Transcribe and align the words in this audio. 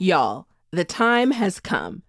Y'all, 0.00 0.46
the 0.70 0.84
time 0.84 1.32
has 1.32 1.58
come. 1.58 2.02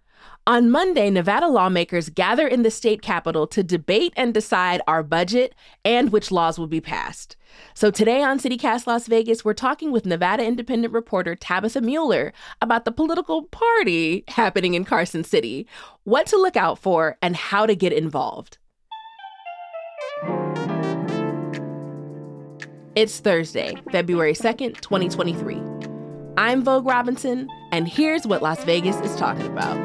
On 0.46 0.70
Monday, 0.70 1.10
Nevada 1.10 1.48
lawmakers 1.48 2.08
gather 2.08 2.46
in 2.46 2.62
the 2.62 2.70
state 2.70 3.02
capitol 3.02 3.48
to 3.48 3.64
debate 3.64 4.12
and 4.16 4.32
decide 4.32 4.80
our 4.86 5.02
budget 5.02 5.56
and 5.84 6.12
which 6.12 6.30
laws 6.30 6.56
will 6.56 6.68
be 6.68 6.80
passed. 6.80 7.34
So 7.74 7.90
today 7.90 8.22
on 8.22 8.38
CityCast 8.38 8.86
Las 8.86 9.08
Vegas, 9.08 9.44
we're 9.44 9.54
talking 9.54 9.90
with 9.90 10.06
Nevada 10.06 10.44
independent 10.44 10.94
reporter 10.94 11.34
Tabitha 11.34 11.80
Mueller 11.80 12.32
about 12.62 12.84
the 12.84 12.92
political 12.92 13.46
party 13.46 14.22
happening 14.28 14.74
in 14.74 14.84
Carson 14.84 15.24
City, 15.24 15.66
what 16.04 16.26
to 16.26 16.36
look 16.36 16.56
out 16.56 16.78
for, 16.78 17.18
and 17.20 17.34
how 17.34 17.66
to 17.66 17.74
get 17.74 17.92
involved. 17.92 18.58
It's 22.94 23.18
Thursday, 23.18 23.74
February 23.90 24.34
2nd, 24.34 24.80
2023. 24.80 25.60
I'm 26.36 26.62
Vogue 26.62 26.86
Robinson, 26.86 27.48
and 27.72 27.88
here's 27.88 28.26
what 28.26 28.42
Las 28.42 28.62
Vegas 28.64 28.96
is 29.00 29.16
talking 29.16 29.46
about. 29.46 29.78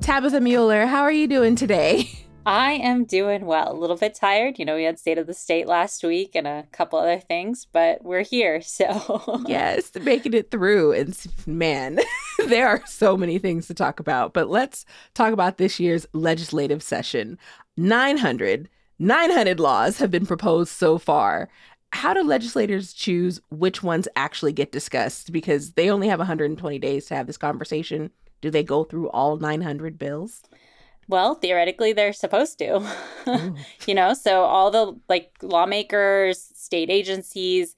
Tabitha 0.00 0.40
Mueller, 0.40 0.86
how 0.86 1.02
are 1.02 1.12
you 1.12 1.28
doing 1.28 1.54
today? 1.54 2.10
I 2.46 2.72
am 2.72 3.04
doing 3.04 3.44
well. 3.44 3.72
A 3.72 3.76
little 3.76 3.96
bit 3.96 4.14
tired. 4.14 4.58
You 4.58 4.64
know, 4.64 4.76
we 4.76 4.84
had 4.84 4.98
State 4.98 5.18
of 5.18 5.26
the 5.26 5.34
State 5.34 5.66
last 5.66 6.02
week 6.02 6.34
and 6.34 6.46
a 6.46 6.66
couple 6.72 6.98
other 6.98 7.18
things, 7.18 7.66
but 7.70 8.02
we're 8.02 8.22
here. 8.22 8.60
So, 8.80 9.42
yes, 9.46 9.90
making 10.00 10.32
it 10.32 10.50
through. 10.50 10.92
And 10.92 11.26
man, 11.46 11.98
there 12.46 12.66
are 12.68 12.82
so 12.86 13.14
many 13.14 13.38
things 13.38 13.66
to 13.66 13.74
talk 13.74 14.00
about. 14.00 14.32
But 14.32 14.48
let's 14.48 14.86
talk 15.12 15.34
about 15.34 15.58
this 15.58 15.78
year's 15.78 16.06
legislative 16.14 16.82
session. 16.82 17.36
900, 17.76 18.70
900 18.98 19.60
laws 19.60 19.98
have 19.98 20.10
been 20.10 20.24
proposed 20.24 20.72
so 20.72 20.96
far. 20.96 21.50
How 21.92 22.14
do 22.14 22.22
legislators 22.22 22.94
choose 22.94 23.40
which 23.50 23.82
ones 23.82 24.08
actually 24.16 24.52
get 24.52 24.72
discussed? 24.72 25.32
Because 25.32 25.72
they 25.72 25.90
only 25.90 26.08
have 26.08 26.20
120 26.20 26.78
days 26.78 27.06
to 27.06 27.16
have 27.16 27.26
this 27.26 27.36
conversation. 27.36 28.10
Do 28.40 28.50
they 28.50 28.62
go 28.62 28.84
through 28.84 29.10
all 29.10 29.36
900 29.36 29.98
bills? 29.98 30.42
Well, 31.10 31.34
theoretically, 31.34 31.92
they're 31.92 32.12
supposed 32.12 32.58
to. 32.60 32.88
you 33.86 33.94
know, 33.94 34.14
so 34.14 34.42
all 34.42 34.70
the 34.70 34.96
like 35.08 35.32
lawmakers, 35.42 36.40
state 36.54 36.88
agencies, 36.88 37.74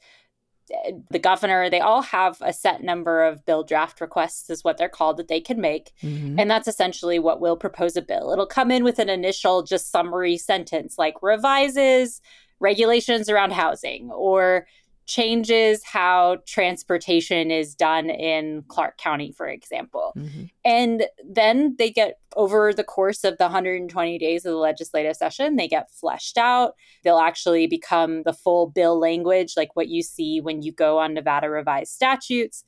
the 1.11 1.19
governor, 1.19 1.71
they 1.71 1.81
all 1.81 2.03
have 2.03 2.37
a 2.43 2.53
set 2.53 2.83
number 2.83 3.25
of 3.25 3.47
bill 3.47 3.63
draft 3.63 4.03
requests, 4.03 4.51
is 4.51 4.63
what 4.63 4.77
they're 4.77 4.91
called, 4.91 5.17
that 5.17 5.29
they 5.29 5.41
can 5.41 5.63
make. 5.63 5.93
Mm-hmm. 6.03 6.39
And 6.39 6.51
that's 6.51 6.69
essentially 6.69 7.19
what 7.19 7.41
will 7.41 7.57
propose 7.57 7.97
a 7.97 8.03
bill. 8.03 8.33
It'll 8.33 8.47
come 8.47 8.71
in 8.71 8.85
with 8.85 8.99
an 8.99 9.09
initial, 9.09 9.63
just 9.63 9.91
summary 9.91 10.37
sentence 10.37 10.99
like 10.99 11.15
revises 11.23 12.21
regulations 12.61 13.31
around 13.31 13.53
housing 13.55 14.11
or 14.11 14.67
changes 15.07 15.85
how 15.85 16.39
transportation 16.47 17.51
is 17.51 17.75
done 17.75 18.09
in 18.09 18.63
Clark 18.69 18.99
County, 18.99 19.33
for 19.33 19.49
example. 19.49 20.13
Mm-hmm. 20.17 20.45
And 20.65 21.05
then 21.29 21.75
they 21.79 21.91
get 21.91 22.19
over 22.37 22.73
the 22.73 22.85
course 22.85 23.25
of 23.25 23.37
the 23.39 23.45
120 23.45 24.19
days 24.19 24.45
of 24.45 24.53
the 24.53 24.59
legislative 24.59 25.17
session, 25.17 25.57
they 25.57 25.69
get 25.69 25.91
fleshed 25.91 26.39
out. 26.39 26.75
They'll 27.03 27.19
actually 27.19 27.67
become 27.67 28.23
the 28.23 28.33
full 28.33 28.69
bill 28.69 28.99
language, 28.99 29.55
like 29.57 29.75
what 29.75 29.89
you 29.89 30.03
see 30.03 30.41
when 30.41 30.63
you 30.63 30.73
go 30.73 30.99
on 30.99 31.15
Nevada 31.15 31.51
revised 31.51 31.93
statutes. 31.93 32.65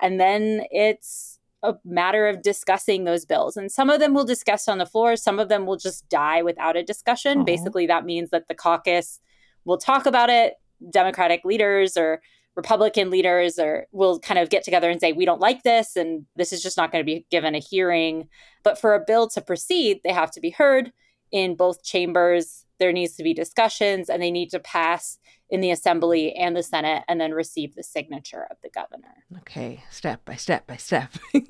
And 0.00 0.20
then 0.20 0.64
it's 0.70 1.40
a 1.62 1.74
matter 1.84 2.28
of 2.28 2.42
discussing 2.42 3.04
those 3.04 3.24
bills. 3.24 3.56
And 3.56 3.72
some 3.72 3.90
of 3.90 3.98
them 3.98 4.14
will 4.14 4.24
discuss 4.24 4.68
on 4.68 4.78
the 4.78 4.86
floor, 4.86 5.16
some 5.16 5.40
of 5.40 5.48
them 5.48 5.66
will 5.66 5.76
just 5.76 6.08
die 6.08 6.42
without 6.42 6.76
a 6.76 6.84
discussion. 6.84 7.44
Basically, 7.44 7.86
that 7.86 8.04
means 8.04 8.30
that 8.30 8.46
the 8.46 8.54
caucus 8.54 9.20
will 9.64 9.78
talk 9.78 10.06
about 10.06 10.30
it 10.30 10.54
Democratic 10.90 11.44
leaders 11.44 11.96
or 11.96 12.20
Republican 12.58 13.08
leaders 13.08 13.56
or 13.56 13.86
will 13.92 14.18
kind 14.18 14.38
of 14.38 14.50
get 14.50 14.64
together 14.64 14.90
and 14.90 15.00
say, 15.00 15.12
we 15.12 15.24
don't 15.24 15.40
like 15.40 15.62
this, 15.62 15.94
and 15.94 16.26
this 16.34 16.52
is 16.52 16.60
just 16.60 16.76
not 16.76 16.90
going 16.90 17.00
to 17.00 17.06
be 17.06 17.24
given 17.30 17.54
a 17.54 17.60
hearing. 17.60 18.28
But 18.64 18.80
for 18.80 18.94
a 18.94 19.04
bill 19.06 19.28
to 19.28 19.40
proceed, 19.40 20.00
they 20.02 20.12
have 20.12 20.32
to 20.32 20.40
be 20.40 20.50
heard 20.50 20.92
in 21.30 21.54
both 21.54 21.84
chambers. 21.84 22.64
There 22.80 22.92
needs 22.92 23.14
to 23.14 23.22
be 23.22 23.32
discussions, 23.32 24.08
and 24.08 24.20
they 24.20 24.32
need 24.32 24.50
to 24.50 24.58
pass 24.58 25.18
in 25.50 25.60
the 25.60 25.70
Assembly 25.70 26.34
and 26.34 26.56
the 26.56 26.62
Senate 26.62 27.04
and 27.08 27.20
then 27.20 27.32
receive 27.32 27.74
the 27.74 27.82
signature 27.82 28.46
of 28.50 28.56
the 28.62 28.68
governor. 28.70 29.14
Okay, 29.38 29.82
step 29.90 30.24
by 30.24 30.34
step 30.34 30.66
by 30.66 30.76
step. 30.76 31.12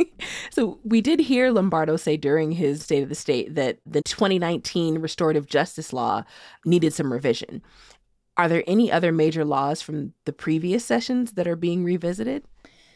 so, 0.50 0.78
we 0.84 1.00
did 1.00 1.21
hear 1.21 1.50
Lombardo 1.50 1.97
say 1.97 2.17
during 2.17 2.53
his 2.53 2.83
State 2.83 3.03
of 3.03 3.09
the 3.09 3.15
State 3.15 3.55
that 3.55 3.78
the 3.87 4.03
2019 4.03 4.99
restorative 4.99 5.47
justice 5.47 5.93
law 5.93 6.25
needed 6.65 6.93
some 6.93 7.12
revision. 7.12 7.62
Are 8.38 8.49
there 8.49 8.62
any 8.66 8.91
other 8.91 9.12
major 9.12 9.44
laws 9.44 9.82
from 9.82 10.15
the 10.25 10.32
previous 10.32 10.84
sessions 10.84 11.32
that 11.32 11.49
are 11.49 11.56
being 11.56 11.82
revisited? 11.82 12.44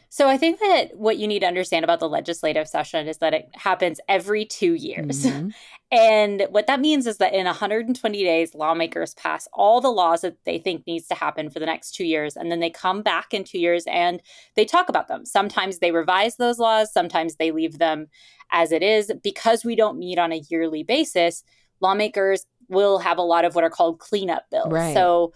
So 0.09 0.29
I 0.29 0.37
think 0.37 0.61
that 0.61 0.91
what 0.95 1.17
you 1.17 1.27
need 1.27 1.41
to 1.41 1.47
understand 1.47 1.85
about 1.85 1.99
the 1.99 2.09
legislative 2.09 2.69
session 2.69 3.09
is 3.09 3.17
that 3.19 3.33
it 3.33 3.49
happens 3.55 3.99
every 4.09 4.45
two 4.45 4.75
years. 4.75 5.25
Mm-hmm. 5.25 5.49
and 5.91 6.47
what 6.51 6.67
that 6.67 6.81
means 6.81 7.07
is 7.07 7.17
that 7.17 7.33
in 7.33 7.47
120 7.47 8.23
days, 8.23 8.55
lawmakers 8.55 9.15
pass 9.15 9.49
all 9.55 9.81
the 9.81 9.89
laws 9.89 10.21
that 10.21 10.37
they 10.45 10.59
think 10.59 10.87
needs 10.87 11.07
to 11.09 11.15
happen 11.15 11.49
for 11.49 11.61
the 11.61 11.67
next 11.67 11.93
two 11.93 12.05
years. 12.05 12.37
And 12.37 12.53
then 12.53 12.61
they 12.61 12.69
come 12.69 13.01
back 13.01 13.33
in 13.33 13.43
two 13.43 13.59
years 13.59 13.85
and 13.87 14.21
they 14.55 14.67
talk 14.67 14.91
about 14.91 15.09
them. 15.09 15.25
Sometimes 15.25 15.79
they 15.79 15.93
revise 15.93 16.37
those 16.37 16.59
laws, 16.59 16.93
sometimes 16.93 17.37
they 17.37 17.51
leave 17.51 17.79
them 17.79 18.09
as 18.51 18.71
it 18.71 18.83
is. 18.83 19.11
Because 19.25 19.65
we 19.65 19.77
don't 19.77 19.99
meet 19.99 20.19
on 20.19 20.31
a 20.31 20.43
yearly 20.51 20.83
basis, 20.83 21.43
lawmakers 21.81 22.45
will 22.73 22.99
have 22.99 23.19
a 23.19 23.23
lot 23.23 23.45
of 23.45 23.55
what 23.55 23.65
are 23.65 23.71
called 23.71 24.01
cleanup 24.01 24.45
bills. 24.51 24.73
Right. 24.73 24.95
So 24.95 25.33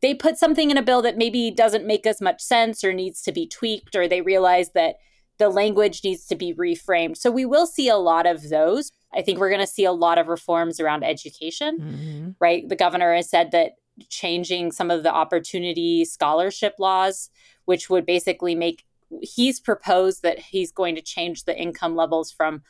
they 0.00 0.14
put 0.14 0.38
something 0.38 0.70
in 0.70 0.76
a 0.76 0.82
bill 0.82 1.02
that 1.02 1.18
maybe 1.18 1.50
doesn't 1.50 1.84
make 1.86 2.06
as 2.06 2.20
much 2.20 2.40
sense 2.40 2.84
or 2.84 2.92
needs 2.92 3.20
to 3.22 3.32
be 3.32 3.48
tweaked, 3.48 3.96
or 3.96 4.06
they 4.06 4.20
realize 4.20 4.70
that 4.72 4.96
the 5.38 5.48
language 5.48 6.02
needs 6.04 6.26
to 6.26 6.36
be 6.36 6.54
reframed. 6.54 7.16
So 7.16 7.30
we 7.30 7.44
will 7.44 7.66
see 7.66 7.88
a 7.88 7.96
lot 7.96 8.26
of 8.26 8.48
those. 8.48 8.90
I 9.14 9.22
think 9.22 9.38
we're 9.38 9.48
going 9.48 9.60
to 9.60 9.66
see 9.66 9.84
a 9.84 9.92
lot 9.92 10.18
of 10.18 10.28
reforms 10.28 10.78
around 10.80 11.02
education, 11.02 11.78
mm-hmm. 11.78 12.30
right? 12.40 12.68
The 12.68 12.76
governor 12.76 13.14
has 13.14 13.30
said 13.30 13.52
that 13.52 13.72
changing 14.08 14.70
some 14.72 14.90
of 14.90 15.02
the 15.02 15.12
opportunity 15.12 16.04
scholarship 16.04 16.74
laws, 16.78 17.30
which 17.64 17.88
would 17.88 18.06
basically 18.06 18.54
make, 18.54 18.84
he's 19.22 19.58
proposed 19.60 20.22
that 20.22 20.38
he's 20.38 20.70
going 20.70 20.94
to 20.94 21.02
change 21.02 21.44
the 21.44 21.56
income 21.56 21.96
levels 21.96 22.30
from 22.30 22.62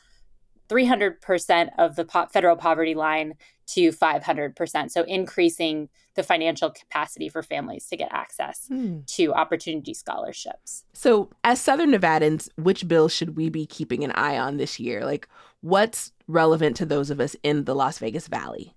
300% 0.69 1.69
of 1.77 1.95
the 1.95 2.05
po- 2.05 2.27
federal 2.27 2.55
poverty 2.55 2.95
line 2.95 3.33
to 3.67 3.91
500%. 3.91 4.91
So 4.91 5.03
increasing 5.03 5.89
the 6.15 6.23
financial 6.23 6.69
capacity 6.69 7.29
for 7.29 7.43
families 7.43 7.87
to 7.87 7.95
get 7.95 8.09
access 8.11 8.65
hmm. 8.67 8.99
to 9.07 9.33
opportunity 9.33 9.93
scholarships. 9.93 10.83
So, 10.93 11.29
as 11.43 11.61
Southern 11.61 11.91
Nevadans, 11.91 12.49
which 12.57 12.87
bills 12.87 13.13
should 13.13 13.37
we 13.37 13.49
be 13.49 13.65
keeping 13.65 14.03
an 14.03 14.11
eye 14.11 14.37
on 14.37 14.57
this 14.57 14.79
year? 14.79 15.05
Like, 15.05 15.29
what's 15.61 16.11
relevant 16.27 16.75
to 16.77 16.85
those 16.85 17.09
of 17.09 17.19
us 17.19 17.35
in 17.43 17.63
the 17.63 17.75
Las 17.75 17.99
Vegas 17.99 18.27
Valley? 18.27 18.75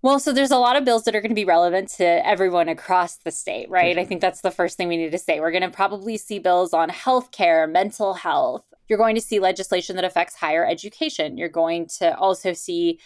Well, 0.00 0.20
so 0.20 0.32
there's 0.32 0.52
a 0.52 0.58
lot 0.58 0.76
of 0.76 0.84
bills 0.84 1.04
that 1.04 1.16
are 1.16 1.20
going 1.20 1.30
to 1.30 1.34
be 1.34 1.44
relevant 1.44 1.88
to 1.96 2.26
everyone 2.26 2.68
across 2.68 3.16
the 3.16 3.32
state, 3.32 3.68
right? 3.68 3.96
Mm-hmm. 3.96 4.00
I 4.00 4.04
think 4.04 4.20
that's 4.20 4.42
the 4.42 4.52
first 4.52 4.76
thing 4.76 4.86
we 4.86 4.96
need 4.96 5.10
to 5.10 5.18
say. 5.18 5.40
We're 5.40 5.50
going 5.50 5.62
to 5.62 5.70
probably 5.70 6.16
see 6.16 6.38
bills 6.38 6.72
on 6.72 6.88
healthcare, 6.88 7.70
mental 7.70 8.14
health. 8.14 8.64
You're 8.88 8.98
going 8.98 9.16
to 9.16 9.20
see 9.20 9.40
legislation 9.40 9.96
that 9.96 10.04
affects 10.04 10.36
higher 10.36 10.64
education. 10.64 11.36
You're 11.36 11.48
going 11.48 11.88
to 11.98 12.16
also 12.16 12.52
see 12.52 13.00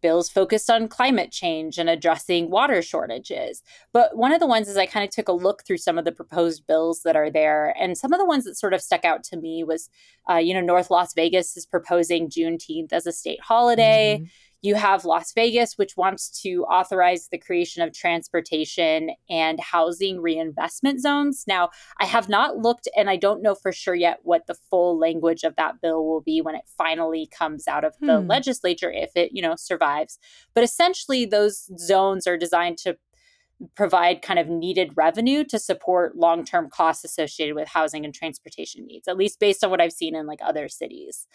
bills 0.00 0.28
focused 0.28 0.68
on 0.68 0.88
climate 0.88 1.30
change 1.30 1.78
and 1.78 1.88
addressing 1.88 2.50
water 2.50 2.82
shortages. 2.82 3.62
But 3.92 4.16
one 4.16 4.32
of 4.32 4.40
the 4.40 4.46
ones 4.46 4.68
is 4.68 4.76
I 4.76 4.86
kind 4.86 5.04
of 5.04 5.10
took 5.10 5.28
a 5.28 5.32
look 5.32 5.64
through 5.64 5.78
some 5.78 5.96
of 5.96 6.04
the 6.04 6.12
proposed 6.12 6.66
bills 6.66 7.02
that 7.04 7.14
are 7.14 7.30
there. 7.30 7.74
And 7.78 7.96
some 7.96 8.12
of 8.12 8.18
the 8.18 8.26
ones 8.26 8.44
that 8.44 8.56
sort 8.56 8.74
of 8.74 8.82
stuck 8.82 9.04
out 9.04 9.22
to 9.24 9.36
me 9.36 9.62
was, 9.62 9.90
uh, 10.28 10.36
you 10.36 10.54
know, 10.54 10.60
North 10.60 10.90
Las 10.90 11.14
Vegas 11.14 11.56
is 11.56 11.66
proposing 11.66 12.28
Juneteenth 12.28 12.92
as 12.92 13.06
a 13.06 13.12
state 13.12 13.40
holiday. 13.40 14.18
Mm-hmm. 14.18 14.26
You 14.62 14.76
have 14.76 15.04
Las 15.04 15.32
Vegas, 15.32 15.76
which 15.76 15.96
wants 15.96 16.40
to 16.42 16.64
authorize 16.64 17.28
the 17.28 17.38
creation 17.38 17.82
of 17.82 17.92
transportation 17.92 19.10
and 19.28 19.58
housing 19.58 20.20
reinvestment 20.20 21.00
zones. 21.00 21.44
Now, 21.48 21.70
I 21.98 22.06
have 22.06 22.28
not 22.28 22.58
looked 22.58 22.88
and 22.96 23.10
I 23.10 23.16
don't 23.16 23.42
know 23.42 23.56
for 23.56 23.72
sure 23.72 23.96
yet 23.96 24.20
what 24.22 24.46
the 24.46 24.54
full 24.54 24.96
language 24.96 25.42
of 25.42 25.56
that 25.56 25.80
bill 25.80 26.06
will 26.06 26.20
be 26.20 26.40
when 26.40 26.54
it 26.54 26.64
finally 26.78 27.26
comes 27.26 27.66
out 27.66 27.84
of 27.84 27.94
the 28.00 28.20
hmm. 28.20 28.28
legislature, 28.28 28.90
if 28.90 29.10
it, 29.16 29.32
you 29.32 29.42
know, 29.42 29.56
survives. 29.56 30.20
But 30.54 30.62
essentially, 30.62 31.24
those 31.24 31.68
zones 31.76 32.28
are 32.28 32.38
designed 32.38 32.78
to 32.78 32.96
provide 33.74 34.22
kind 34.22 34.38
of 34.38 34.48
needed 34.48 34.92
revenue 34.96 35.44
to 35.44 35.58
support 35.58 36.16
long-term 36.16 36.68
costs 36.70 37.04
associated 37.04 37.54
with 37.54 37.68
housing 37.68 38.04
and 38.04 38.12
transportation 38.12 38.84
needs 38.84 39.06
at 39.06 39.16
least 39.16 39.38
based 39.38 39.62
on 39.62 39.70
what 39.70 39.80
i've 39.80 39.92
seen 39.92 40.16
in 40.16 40.26
like 40.26 40.40
other 40.42 40.68
cities 40.68 41.28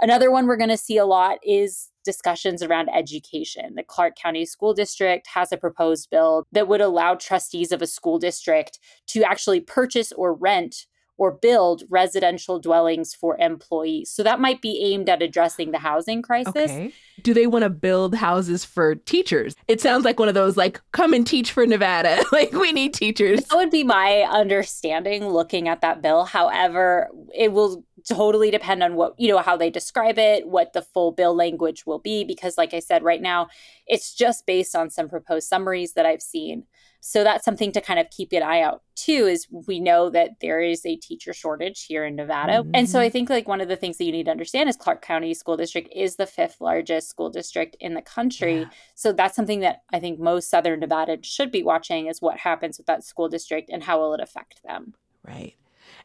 Another 0.00 0.30
one 0.30 0.46
we're 0.46 0.56
going 0.56 0.68
to 0.68 0.76
see 0.76 0.96
a 0.96 1.06
lot 1.06 1.38
is 1.44 1.90
discussions 2.08 2.62
around 2.62 2.88
education. 2.88 3.74
The 3.74 3.82
Clark 3.82 4.16
County 4.16 4.46
School 4.46 4.72
District 4.72 5.26
has 5.34 5.52
a 5.52 5.58
proposed 5.58 6.08
bill 6.08 6.46
that 6.52 6.66
would 6.66 6.80
allow 6.80 7.14
trustees 7.14 7.70
of 7.70 7.82
a 7.82 7.86
school 7.86 8.18
district 8.18 8.78
to 9.08 9.22
actually 9.22 9.60
purchase 9.60 10.10
or 10.12 10.32
rent 10.32 10.86
or 11.18 11.32
build 11.32 11.82
residential 11.90 12.58
dwellings 12.58 13.12
for 13.12 13.36
employees. 13.38 14.10
So 14.10 14.22
that 14.22 14.40
might 14.40 14.62
be 14.62 14.80
aimed 14.82 15.10
at 15.10 15.20
addressing 15.20 15.72
the 15.72 15.78
housing 15.78 16.22
crisis. 16.22 16.54
Okay. 16.56 16.94
Do 17.22 17.34
they 17.34 17.46
want 17.46 17.64
to 17.64 17.70
build 17.70 18.14
houses 18.14 18.64
for 18.64 18.94
teachers? 18.94 19.54
It 19.66 19.82
sounds 19.82 20.06
like 20.06 20.18
one 20.18 20.28
of 20.28 20.34
those 20.34 20.56
like 20.56 20.80
come 20.92 21.12
and 21.12 21.26
teach 21.26 21.50
for 21.50 21.66
Nevada. 21.66 22.24
like 22.32 22.52
we 22.52 22.72
need 22.72 22.94
teachers. 22.94 23.44
That 23.44 23.56
would 23.56 23.70
be 23.70 23.84
my 23.84 24.22
understanding 24.30 25.28
looking 25.28 25.68
at 25.68 25.82
that 25.82 26.00
bill. 26.00 26.24
However, 26.24 27.08
it 27.34 27.52
will 27.52 27.84
totally 28.06 28.50
depend 28.50 28.82
on 28.82 28.94
what, 28.94 29.14
you 29.18 29.28
know, 29.28 29.38
how 29.38 29.56
they 29.56 29.70
describe 29.70 30.18
it, 30.18 30.46
what 30.46 30.72
the 30.72 30.82
full 30.82 31.12
bill 31.12 31.34
language 31.34 31.86
will 31.86 31.98
be 31.98 32.24
because 32.24 32.58
like 32.58 32.74
I 32.74 32.80
said 32.80 33.02
right 33.02 33.22
now, 33.22 33.48
it's 33.86 34.14
just 34.14 34.46
based 34.46 34.76
on 34.76 34.90
some 34.90 35.08
proposed 35.08 35.48
summaries 35.48 35.94
that 35.94 36.06
I've 36.06 36.22
seen. 36.22 36.64
So 37.00 37.22
that's 37.22 37.44
something 37.44 37.70
to 37.72 37.80
kind 37.80 38.00
of 38.00 38.10
keep 38.10 38.32
an 38.32 38.42
eye 38.42 38.60
out 38.60 38.82
too 38.96 39.26
is 39.26 39.46
we 39.66 39.78
know 39.78 40.10
that 40.10 40.40
there 40.40 40.60
is 40.60 40.84
a 40.84 40.96
teacher 40.96 41.32
shortage 41.32 41.84
here 41.84 42.04
in 42.04 42.16
Nevada. 42.16 42.54
Mm-hmm. 42.54 42.72
And 42.74 42.90
so 42.90 42.98
I 42.98 43.06
mm-hmm. 43.06 43.12
think 43.12 43.30
like 43.30 43.46
one 43.46 43.60
of 43.60 43.68
the 43.68 43.76
things 43.76 43.98
that 43.98 44.04
you 44.04 44.12
need 44.12 44.24
to 44.24 44.32
understand 44.32 44.68
is 44.68 44.76
Clark 44.76 45.02
County 45.02 45.32
School 45.32 45.56
District 45.56 45.88
is 45.94 46.16
the 46.16 46.26
fifth 46.26 46.60
largest 46.60 47.08
school 47.08 47.30
district 47.30 47.76
in 47.80 47.94
the 47.94 48.02
country. 48.02 48.60
Yeah. 48.60 48.68
So 48.94 49.12
that's 49.12 49.36
something 49.36 49.60
that 49.60 49.82
I 49.92 50.00
think 50.00 50.18
most 50.18 50.50
southern 50.50 50.80
Nevada 50.80 51.18
should 51.22 51.52
be 51.52 51.62
watching 51.62 52.06
is 52.08 52.20
what 52.20 52.38
happens 52.38 52.78
with 52.78 52.86
that 52.88 53.04
school 53.04 53.28
district 53.28 53.70
and 53.70 53.84
how 53.84 54.00
will 54.00 54.14
it 54.14 54.20
affect 54.20 54.62
them. 54.64 54.94
Right. 55.22 55.54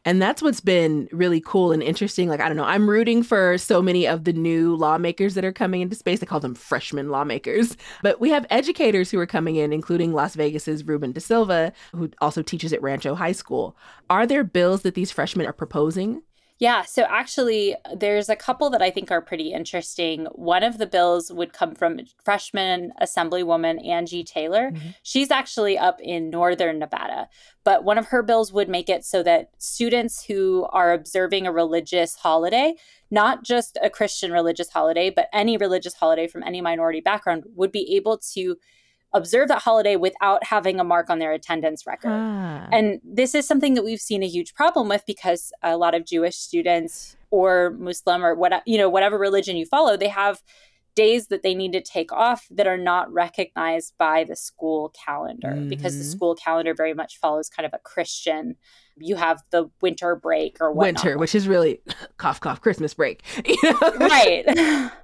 And 0.04 0.20
that's 0.20 0.42
what's 0.42 0.60
been 0.60 1.08
really 1.12 1.40
cool 1.40 1.72
and 1.72 1.82
interesting. 1.82 2.28
Like, 2.28 2.40
I 2.40 2.48
don't 2.48 2.56
know, 2.56 2.64
I'm 2.64 2.88
rooting 2.88 3.22
for 3.22 3.56
so 3.58 3.80
many 3.80 4.06
of 4.06 4.24
the 4.24 4.32
new 4.32 4.74
lawmakers 4.76 5.34
that 5.34 5.44
are 5.44 5.52
coming 5.52 5.80
into 5.80 5.96
space. 5.96 6.20
They 6.20 6.26
call 6.26 6.40
them 6.40 6.54
freshman 6.54 7.08
lawmakers. 7.08 7.76
But 8.02 8.20
we 8.20 8.30
have 8.30 8.46
educators 8.50 9.10
who 9.10 9.18
are 9.18 9.26
coming 9.26 9.56
in, 9.56 9.72
including 9.72 10.12
Las 10.12 10.34
Vegas's 10.34 10.84
Reuben 10.84 11.12
D'Silva, 11.12 11.72
who 11.92 12.10
also 12.20 12.42
teaches 12.42 12.72
at 12.72 12.82
Rancho 12.82 13.14
High 13.14 13.32
School. 13.32 13.76
Are 14.10 14.26
there 14.26 14.44
bills 14.44 14.82
that 14.82 14.94
these 14.94 15.10
freshmen 15.10 15.46
are 15.46 15.52
proposing 15.52 16.22
yeah, 16.64 16.80
so 16.80 17.02
actually, 17.02 17.76
there's 17.94 18.30
a 18.30 18.36
couple 18.36 18.70
that 18.70 18.80
I 18.80 18.90
think 18.90 19.10
are 19.10 19.20
pretty 19.20 19.52
interesting. 19.52 20.24
One 20.32 20.62
of 20.62 20.78
the 20.78 20.86
bills 20.86 21.30
would 21.30 21.52
come 21.52 21.74
from 21.74 22.00
freshman 22.24 22.90
Assemblywoman 23.02 23.86
Angie 23.86 24.24
Taylor. 24.24 24.70
Mm-hmm. 24.70 24.88
She's 25.02 25.30
actually 25.30 25.76
up 25.76 26.00
in 26.00 26.30
northern 26.30 26.78
Nevada, 26.78 27.28
but 27.64 27.84
one 27.84 27.98
of 27.98 28.06
her 28.06 28.22
bills 28.22 28.50
would 28.50 28.70
make 28.70 28.88
it 28.88 29.04
so 29.04 29.22
that 29.24 29.50
students 29.58 30.24
who 30.24 30.66
are 30.72 30.94
observing 30.94 31.46
a 31.46 31.52
religious 31.52 32.14
holiday, 32.14 32.76
not 33.10 33.44
just 33.44 33.76
a 33.82 33.90
Christian 33.90 34.32
religious 34.32 34.70
holiday, 34.70 35.10
but 35.10 35.28
any 35.34 35.58
religious 35.58 35.92
holiday 35.92 36.26
from 36.26 36.42
any 36.44 36.62
minority 36.62 37.02
background, 37.02 37.44
would 37.54 37.72
be 37.72 37.94
able 37.94 38.16
to 38.32 38.56
observe 39.14 39.48
that 39.48 39.62
holiday 39.62 39.96
without 39.96 40.44
having 40.44 40.78
a 40.78 40.84
mark 40.84 41.08
on 41.08 41.18
their 41.18 41.32
attendance 41.32 41.86
record. 41.86 42.10
Ah. 42.12 42.68
And 42.72 43.00
this 43.04 43.34
is 43.34 43.46
something 43.46 43.74
that 43.74 43.84
we've 43.84 44.00
seen 44.00 44.22
a 44.22 44.28
huge 44.28 44.54
problem 44.54 44.88
with 44.88 45.04
because 45.06 45.52
a 45.62 45.76
lot 45.76 45.94
of 45.94 46.04
Jewish 46.04 46.36
students 46.36 47.16
or 47.30 47.70
Muslim 47.78 48.24
or 48.24 48.34
what 48.34 48.62
you 48.66 48.76
know 48.76 48.88
whatever 48.88 49.16
religion 49.18 49.56
you 49.56 49.66
follow, 49.66 49.96
they 49.96 50.08
have 50.08 50.42
days 50.94 51.26
that 51.28 51.42
they 51.42 51.54
need 51.54 51.72
to 51.72 51.80
take 51.80 52.12
off 52.12 52.46
that 52.50 52.66
are 52.66 52.78
not 52.78 53.12
recognized 53.12 53.94
by 53.98 54.22
the 54.22 54.36
school 54.36 54.92
calendar 55.04 55.48
mm-hmm. 55.48 55.68
because 55.68 55.96
the 55.96 56.04
mm-hmm. 56.04 56.12
school 56.12 56.34
calendar 56.36 56.72
very 56.72 56.94
much 56.94 57.18
follows 57.18 57.48
kind 57.48 57.66
of 57.66 57.72
a 57.74 57.78
Christian 57.78 58.56
you 58.96 59.16
have 59.16 59.42
the 59.50 59.68
winter 59.80 60.14
break 60.16 60.58
or 60.60 60.70
whatnot. 60.70 61.04
winter, 61.04 61.18
which 61.18 61.34
is 61.34 61.48
really 61.48 61.80
cough 62.16 62.40
cough 62.40 62.60
Christmas 62.60 62.94
break, 62.94 63.22
you 63.44 63.56
know? 63.62 63.78
right? 63.98 64.90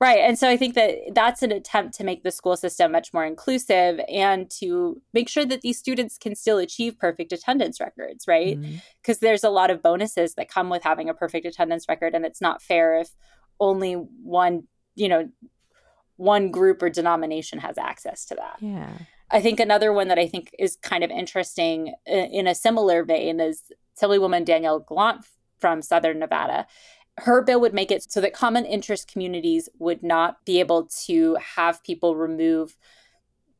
Right. 0.00 0.20
And 0.20 0.38
so 0.38 0.48
I 0.48 0.56
think 0.56 0.74
that 0.74 0.96
that's 1.12 1.42
an 1.42 1.52
attempt 1.52 1.94
to 1.96 2.04
make 2.04 2.22
the 2.22 2.30
school 2.30 2.56
system 2.56 2.92
much 2.92 3.12
more 3.12 3.24
inclusive 3.24 4.00
and 4.08 4.50
to 4.52 5.00
make 5.12 5.28
sure 5.28 5.44
that 5.44 5.60
these 5.60 5.78
students 5.78 6.18
can 6.18 6.34
still 6.34 6.58
achieve 6.58 6.98
perfect 6.98 7.32
attendance 7.32 7.80
records, 7.80 8.26
right? 8.26 8.60
Because 8.60 9.18
mm-hmm. 9.18 9.26
there's 9.26 9.44
a 9.44 9.50
lot 9.50 9.70
of 9.70 9.82
bonuses 9.82 10.34
that 10.34 10.48
come 10.48 10.70
with 10.70 10.82
having 10.82 11.08
a 11.08 11.14
perfect 11.14 11.46
attendance 11.46 11.86
record. 11.88 12.14
And 12.14 12.24
it's 12.24 12.40
not 12.40 12.62
fair 12.62 13.00
if 13.00 13.10
only 13.58 13.94
one, 13.94 14.66
you 14.94 15.08
know, 15.08 15.28
one 16.16 16.50
group 16.50 16.82
or 16.82 16.90
denomination 16.90 17.58
has 17.58 17.78
access 17.78 18.24
to 18.26 18.34
that. 18.34 18.56
Yeah. 18.60 18.90
I 19.30 19.40
think 19.40 19.60
another 19.60 19.92
one 19.92 20.08
that 20.08 20.18
I 20.18 20.26
think 20.26 20.54
is 20.58 20.76
kind 20.76 21.04
of 21.04 21.10
interesting 21.10 21.94
in 22.06 22.46
a 22.46 22.54
similar 22.54 23.04
vein 23.04 23.40
is 23.40 23.62
Assemblywoman 23.98 24.44
Danielle 24.44 24.80
Gallant 24.80 25.24
from 25.58 25.82
Southern 25.82 26.18
Nevada 26.18 26.66
her 27.18 27.42
bill 27.42 27.60
would 27.60 27.74
make 27.74 27.90
it 27.90 28.10
so 28.10 28.20
that 28.20 28.32
common 28.32 28.64
interest 28.64 29.10
communities 29.10 29.68
would 29.78 30.02
not 30.02 30.44
be 30.44 30.60
able 30.60 30.88
to 31.06 31.36
have 31.56 31.82
people 31.84 32.16
remove 32.16 32.76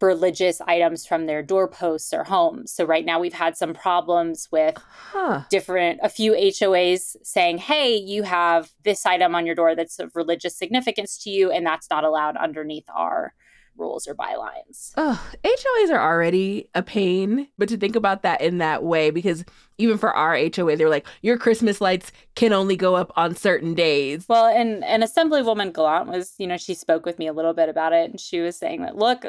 religious 0.01 0.61
items 0.63 1.05
from 1.05 1.27
their 1.27 1.43
doorposts 1.43 2.13
or 2.13 2.25
homes. 2.25 2.73
So 2.73 2.85
right 2.85 3.05
now 3.05 3.21
we've 3.21 3.35
had 3.35 3.57
some 3.57 3.75
problems 3.75 4.49
with 4.51 4.77
huh. 4.77 5.43
different 5.51 6.01
a 6.03 6.09
few 6.09 6.33
HOAs 6.33 7.17
saying, 7.23 7.59
"Hey, 7.59 7.97
you 7.97 8.23
have 8.23 8.71
this 8.83 9.05
item 9.05 9.35
on 9.35 9.45
your 9.45 9.55
door 9.55 9.75
that's 9.75 9.99
of 9.99 10.17
religious 10.17 10.57
significance 10.57 11.19
to 11.25 11.31
you 11.31 11.51
and 11.51 11.67
that's 11.67 11.91
not 11.91 12.05
allowed 12.05 12.37
underneath 12.37 12.87
our 12.95 13.35
rules 13.77 14.07
or 14.07 14.15
bylines. 14.15 14.93
Oh, 14.97 15.23
HOAs 15.45 15.91
are 15.91 16.01
already 16.01 16.69
a 16.75 16.83
pain, 16.83 17.49
but 17.59 17.69
to 17.69 17.77
think 17.77 17.97
about 17.97 18.23
that 18.23 18.41
in 18.41 18.59
that 18.59 18.83
way, 18.83 19.11
because 19.11 19.45
even 19.79 19.99
for 19.99 20.13
our 20.13 20.37
HOA, 20.37 20.77
they're 20.77 20.89
like, 20.89 21.07
your 21.23 21.39
Christmas 21.39 21.81
lights 21.81 22.13
can 22.35 22.53
only 22.53 22.77
go 22.77 22.97
up 22.97 23.13
on 23.17 23.35
certain 23.35 23.75
days. 23.75 24.27
Well, 24.29 24.47
and, 24.47 24.85
and 24.85 25.03
Assemblywoman 25.03 25.73
Gallant 25.73 26.09
was, 26.09 26.35
you 26.39 26.47
know, 26.47 26.57
she 26.57 26.75
spoke 26.75 27.07
with 27.07 27.19
me 27.19 27.27
a 27.27 27.33
little 27.33 27.55
bit 27.55 27.69
about 27.69 27.93
it, 27.93 28.11
and 28.11 28.21
she 28.21 28.41
was 28.41 28.57
saying 28.57 28.83
that, 28.83 28.97
look, 28.97 29.25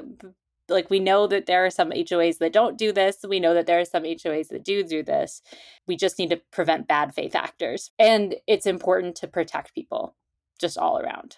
like 0.72 0.90
we 0.90 1.00
know 1.00 1.28
that 1.28 1.46
there 1.46 1.66
are 1.66 1.70
some 1.70 1.92
HOAs 1.92 2.38
that 2.40 2.54
don't 2.54 2.78
do 2.78 2.92
this. 2.92 3.18
We 3.28 3.40
know 3.40 3.54
that 3.54 3.68
there 3.68 3.80
are 3.80 3.86
some 3.86 4.04
HOAs 4.04 4.48
that 4.48 4.64
do 4.64 4.84
do 4.84 5.04
this. 5.04 5.42
We 5.88 5.96
just 5.96 6.18
need 6.18 6.30
to 6.30 6.42
prevent 6.52 6.88
bad 6.88 7.14
faith 7.14 7.36
actors. 7.36 7.92
And 8.00 8.36
it's 8.48 8.66
important 8.66 9.16
to 9.18 9.28
protect 9.28 9.76
people 9.76 10.16
just 10.60 10.78
all 10.78 11.00
around. 11.00 11.38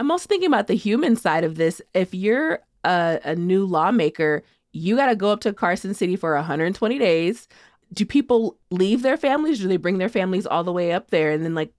I'm 0.00 0.10
also 0.10 0.26
thinking 0.26 0.46
about 0.46 0.66
the 0.66 0.74
human 0.74 1.14
side 1.14 1.44
of 1.44 1.56
this. 1.56 1.82
If 1.92 2.14
you're 2.14 2.60
a, 2.84 3.20
a 3.22 3.36
new 3.36 3.66
lawmaker, 3.66 4.42
you 4.72 4.96
got 4.96 5.08
to 5.08 5.14
go 5.14 5.30
up 5.30 5.40
to 5.40 5.52
Carson 5.52 5.92
City 5.92 6.16
for 6.16 6.34
120 6.34 6.98
days. 6.98 7.48
Do 7.92 8.06
people 8.06 8.56
leave 8.70 9.02
their 9.02 9.18
families? 9.18 9.60
Do 9.60 9.68
they 9.68 9.76
bring 9.76 9.98
their 9.98 10.08
families 10.08 10.46
all 10.46 10.64
the 10.64 10.72
way 10.72 10.92
up 10.92 11.10
there? 11.10 11.30
And 11.30 11.44
then, 11.44 11.54
like, 11.54 11.74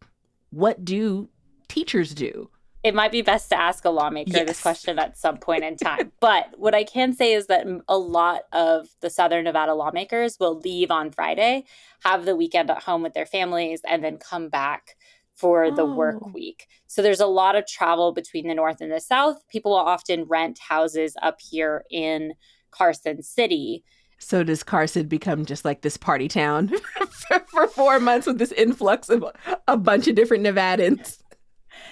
what 0.52 0.86
do 0.86 1.30
teachers 1.68 2.14
do? 2.14 2.48
It 2.84 2.94
might 2.94 3.12
be 3.12 3.24
best 3.24 3.50
to 3.50 3.60
ask 3.60 3.86
a 3.86 3.90
lawmaker 3.90 4.38
yes. 4.38 4.48
this 4.48 4.62
question 4.62 5.00
at 5.00 5.18
some 5.18 5.38
point 5.38 5.64
in 5.64 5.76
time. 5.78 6.12
but 6.20 6.54
what 6.58 6.76
I 6.76 6.84
can 6.84 7.14
say 7.14 7.34
is 7.34 7.48
that 7.48 7.66
a 7.88 7.98
lot 7.98 8.42
of 8.52 8.88
the 9.02 9.10
Southern 9.10 9.46
Nevada 9.46 9.74
lawmakers 9.74 10.38
will 10.40 10.60
leave 10.60 10.92
on 10.92 11.10
Friday, 11.10 11.64
have 12.04 12.26
the 12.26 12.36
weekend 12.36 12.70
at 12.70 12.84
home 12.84 13.02
with 13.02 13.14
their 13.14 13.26
families, 13.26 13.82
and 13.88 14.04
then 14.04 14.18
come 14.18 14.50
back 14.50 14.96
for 15.42 15.66
oh. 15.66 15.76
the 15.76 15.86
work 15.86 16.20
oh. 16.22 16.32
week. 16.34 16.68
So 16.86 17.02
there's 17.02 17.20
a 17.20 17.26
lot 17.26 17.56
of 17.56 17.66
travel 17.66 18.14
between 18.14 18.48
the 18.48 18.54
north 18.54 18.80
and 18.80 18.92
the 18.92 19.02
south. 19.02 19.42
People 19.50 19.72
will 19.72 19.80
often 19.80 20.26
rent 20.26 20.60
houses 20.60 21.16
up 21.22 21.42
here 21.42 21.84
in 21.90 22.34
Carson 22.70 23.24
City. 23.24 23.84
So 24.20 24.44
does 24.44 24.62
Carson 24.62 25.08
become 25.08 25.46
just 25.46 25.66
like 25.66 25.82
this 25.82 25.98
party 25.98 26.28
town 26.28 26.72
for 27.48 27.68
four 27.68 28.00
months 28.00 28.28
with 28.28 28.38
this 28.38 28.52
influx 28.52 29.10
of 29.10 29.26
a 29.68 29.76
bunch 29.76 30.08
of 30.08 30.14
different 30.14 30.46
Nevadans? 30.46 31.18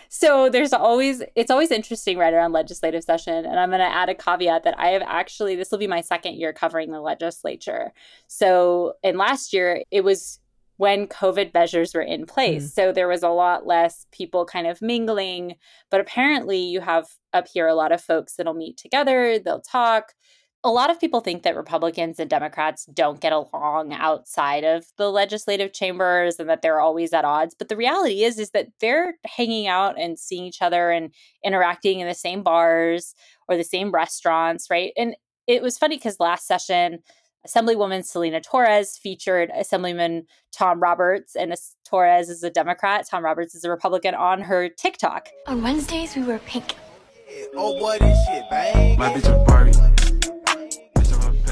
So 0.09 0.49
there's 0.49 0.71
always 0.71 1.23
it's 1.35 1.49
always 1.49 1.71
interesting 1.71 2.19
right 2.19 2.33
around 2.33 2.51
legislative 2.51 3.03
session 3.03 3.45
and 3.45 3.59
I'm 3.59 3.69
going 3.69 3.79
to 3.79 3.85
add 3.85 4.09
a 4.09 4.15
caveat 4.15 4.63
that 4.63 4.77
I 4.77 4.89
have 4.89 5.01
actually 5.03 5.55
this 5.55 5.71
will 5.71 5.79
be 5.79 5.87
my 5.87 6.01
second 6.01 6.35
year 6.35 6.53
covering 6.53 6.91
the 6.91 7.01
legislature. 7.01 7.93
So 8.27 8.93
in 9.01 9.17
last 9.17 9.53
year 9.53 9.83
it 9.89 10.03
was 10.03 10.39
when 10.79 11.07
COVID 11.07 11.53
measures 11.53 11.93
were 11.93 12.01
in 12.01 12.25
place. 12.25 12.67
Mm. 12.67 12.73
So 12.73 12.91
there 12.93 13.09
was 13.09 13.21
a 13.21 13.27
lot 13.27 13.67
less 13.67 14.07
people 14.13 14.45
kind 14.45 14.65
of 14.65 14.81
mingling. 14.81 15.55
But 15.91 15.99
apparently, 15.99 16.57
you 16.57 16.79
have 16.79 17.05
up 17.33 17.49
here 17.53 17.67
a 17.67 17.75
lot 17.75 17.91
of 17.91 18.01
folks 18.01 18.35
that'll 18.35 18.53
meet 18.53 18.77
together, 18.77 19.37
they'll 19.39 19.59
talk, 19.59 20.13
a 20.63 20.71
lot 20.71 20.89
of 20.89 20.99
people 20.99 21.19
think 21.19 21.43
that 21.43 21.57
Republicans 21.57 22.17
and 22.17 22.29
Democrats 22.29 22.85
don't 22.93 23.19
get 23.19 23.33
along 23.33 23.91
outside 23.93 24.63
of 24.63 24.85
the 24.97 25.09
legislative 25.09 25.73
chambers 25.73 26.39
and 26.39 26.49
that 26.49 26.61
they're 26.61 26.79
always 26.79 27.11
at 27.11 27.25
odds. 27.25 27.55
But 27.57 27.67
the 27.67 27.77
reality 27.77 28.23
is, 28.23 28.39
is 28.39 28.51
that 28.51 28.67
they're 28.79 29.15
hanging 29.25 29.67
out 29.67 29.99
and 29.99 30.17
seeing 30.17 30.45
each 30.45 30.61
other 30.61 30.91
and 30.91 31.13
interacting 31.43 31.99
in 31.99 32.07
the 32.07 32.13
same 32.13 32.41
bars 32.41 33.15
or 33.49 33.57
the 33.57 33.63
same 33.65 33.91
restaurants, 33.91 34.69
right? 34.69 34.93
And 34.97 35.15
it 35.45 35.61
was 35.61 35.77
funny 35.77 35.97
because 35.97 36.21
last 36.21 36.47
session, 36.47 36.99
Assemblywoman 37.47 38.03
Selena 38.03 38.41
Torres 38.41 38.97
featured 38.97 39.49
Assemblyman 39.55 40.25
Tom 40.51 40.81
Roberts, 40.81 41.35
and 41.35 41.53
Torres 41.85 42.29
is 42.29 42.43
a 42.43 42.49
Democrat. 42.49 43.07
Tom 43.09 43.23
Roberts 43.23 43.55
is 43.55 43.63
a 43.63 43.69
Republican 43.69 44.13
on 44.13 44.41
her 44.41 44.67
TikTok. 44.67 45.29
On 45.47 45.63
Wednesdays, 45.63 46.15
we 46.15 46.23
wear 46.23 46.39
pink. 46.39 46.75
Oh, 47.55 47.79
boy, 47.79 47.97
this 47.99 48.17
shit, 48.27 48.43
bang. 48.49 48.99
My 48.99 49.13
bitch 49.13 49.33
a 49.33 49.45
Barbie. 49.45 49.71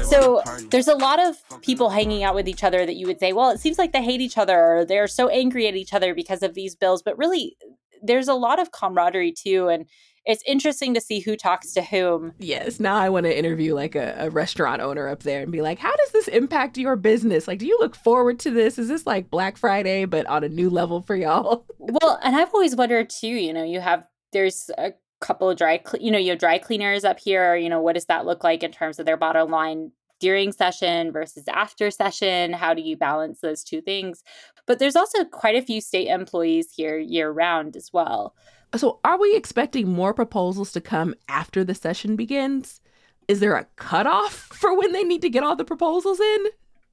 So 0.04 0.42
there's 0.70 0.88
a 0.88 0.94
lot 0.94 1.20
of 1.24 1.36
people 1.62 1.90
hanging 1.90 2.22
out 2.22 2.34
with 2.34 2.48
each 2.48 2.64
other 2.64 2.84
that 2.84 2.96
you 2.96 3.06
would 3.06 3.18
say, 3.18 3.32
well, 3.32 3.50
it 3.50 3.60
seems 3.60 3.78
like 3.78 3.92
they 3.92 4.02
hate 4.02 4.20
each 4.20 4.36
other 4.36 4.58
or 4.58 4.84
they're 4.84 5.06
so 5.06 5.28
angry 5.28 5.68
at 5.68 5.76
each 5.76 5.92
other 5.94 6.14
because 6.14 6.42
of 6.42 6.54
these 6.54 6.74
bills. 6.74 7.02
But 7.02 7.16
really, 7.18 7.56
there's 8.02 8.28
a 8.28 8.34
lot 8.34 8.58
of 8.58 8.72
camaraderie 8.72 9.32
too. 9.32 9.68
And 9.68 9.86
it's 10.28 10.42
interesting 10.46 10.92
to 10.92 11.00
see 11.00 11.20
who 11.20 11.36
talks 11.36 11.72
to 11.72 11.82
whom. 11.82 12.34
Yes. 12.38 12.78
Now 12.78 12.96
I 12.96 13.08
want 13.08 13.24
to 13.24 13.36
interview 13.36 13.74
like 13.74 13.94
a, 13.94 14.14
a, 14.18 14.30
restaurant 14.30 14.82
owner 14.82 15.08
up 15.08 15.22
there 15.22 15.42
and 15.42 15.50
be 15.50 15.62
like, 15.62 15.78
how 15.78 15.96
does 15.96 16.10
this 16.10 16.28
impact 16.28 16.76
your 16.76 16.96
business? 16.96 17.48
Like, 17.48 17.58
do 17.58 17.66
you 17.66 17.78
look 17.80 17.96
forward 17.96 18.38
to 18.40 18.50
this? 18.50 18.78
Is 18.78 18.88
this 18.88 19.06
like 19.06 19.30
Black 19.30 19.56
Friday, 19.56 20.04
but 20.04 20.26
on 20.26 20.44
a 20.44 20.48
new 20.50 20.68
level 20.68 21.00
for 21.00 21.16
y'all? 21.16 21.64
well, 21.78 22.20
and 22.22 22.36
I've 22.36 22.52
always 22.52 22.76
wondered 22.76 23.08
too, 23.08 23.26
you 23.26 23.54
know, 23.54 23.64
you 23.64 23.80
have, 23.80 24.04
there's 24.34 24.70
a 24.76 24.92
couple 25.22 25.48
of 25.48 25.56
dry, 25.56 25.82
you 25.98 26.10
know, 26.10 26.18
you 26.18 26.30
have 26.30 26.38
dry 26.38 26.58
cleaners 26.58 27.04
up 27.04 27.18
here. 27.18 27.56
You 27.56 27.70
know, 27.70 27.80
what 27.80 27.94
does 27.94 28.04
that 28.04 28.26
look 28.26 28.44
like 28.44 28.62
in 28.62 28.70
terms 28.70 28.98
of 28.98 29.06
their 29.06 29.16
bottom 29.16 29.50
line 29.50 29.92
during 30.20 30.52
session 30.52 31.10
versus 31.10 31.44
after 31.48 31.90
session? 31.90 32.52
How 32.52 32.74
do 32.74 32.82
you 32.82 32.98
balance 32.98 33.40
those 33.40 33.64
two 33.64 33.80
things? 33.80 34.22
But 34.66 34.78
there's 34.78 34.96
also 34.96 35.24
quite 35.24 35.56
a 35.56 35.62
few 35.62 35.80
state 35.80 36.08
employees 36.08 36.74
here 36.76 36.98
year 36.98 37.30
round 37.30 37.76
as 37.76 37.88
well. 37.94 38.34
So, 38.76 39.00
are 39.04 39.18
we 39.18 39.34
expecting 39.34 39.88
more 39.88 40.12
proposals 40.12 40.72
to 40.72 40.80
come 40.80 41.14
after 41.28 41.64
the 41.64 41.74
session 41.74 42.16
begins? 42.16 42.80
Is 43.26 43.40
there 43.40 43.56
a 43.56 43.66
cutoff 43.76 44.32
for 44.32 44.76
when 44.76 44.92
they 44.92 45.04
need 45.04 45.22
to 45.22 45.30
get 45.30 45.42
all 45.42 45.56
the 45.56 45.64
proposals 45.64 46.20
in? 46.20 46.46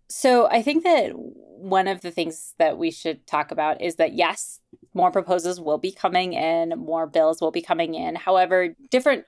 So, 0.08 0.48
I 0.48 0.62
think 0.62 0.84
that 0.84 1.12
one 1.14 1.88
of 1.88 2.02
the 2.02 2.12
things 2.12 2.54
that 2.60 2.78
we 2.78 2.92
should 2.92 3.26
talk 3.28 3.52
about 3.52 3.82
is 3.82 3.96
that 3.96 4.14
yes, 4.14 4.62
more 4.94 5.12
proposals 5.12 5.60
will 5.60 5.78
be 5.78 5.92
coming 5.92 6.34
in, 6.34 6.70
more 6.78 7.08
bills 7.08 7.42
will 7.42 7.52
be 7.52 7.62
coming 7.62 7.96
in. 7.96 8.16
However, 8.16 8.76
different 8.90 9.26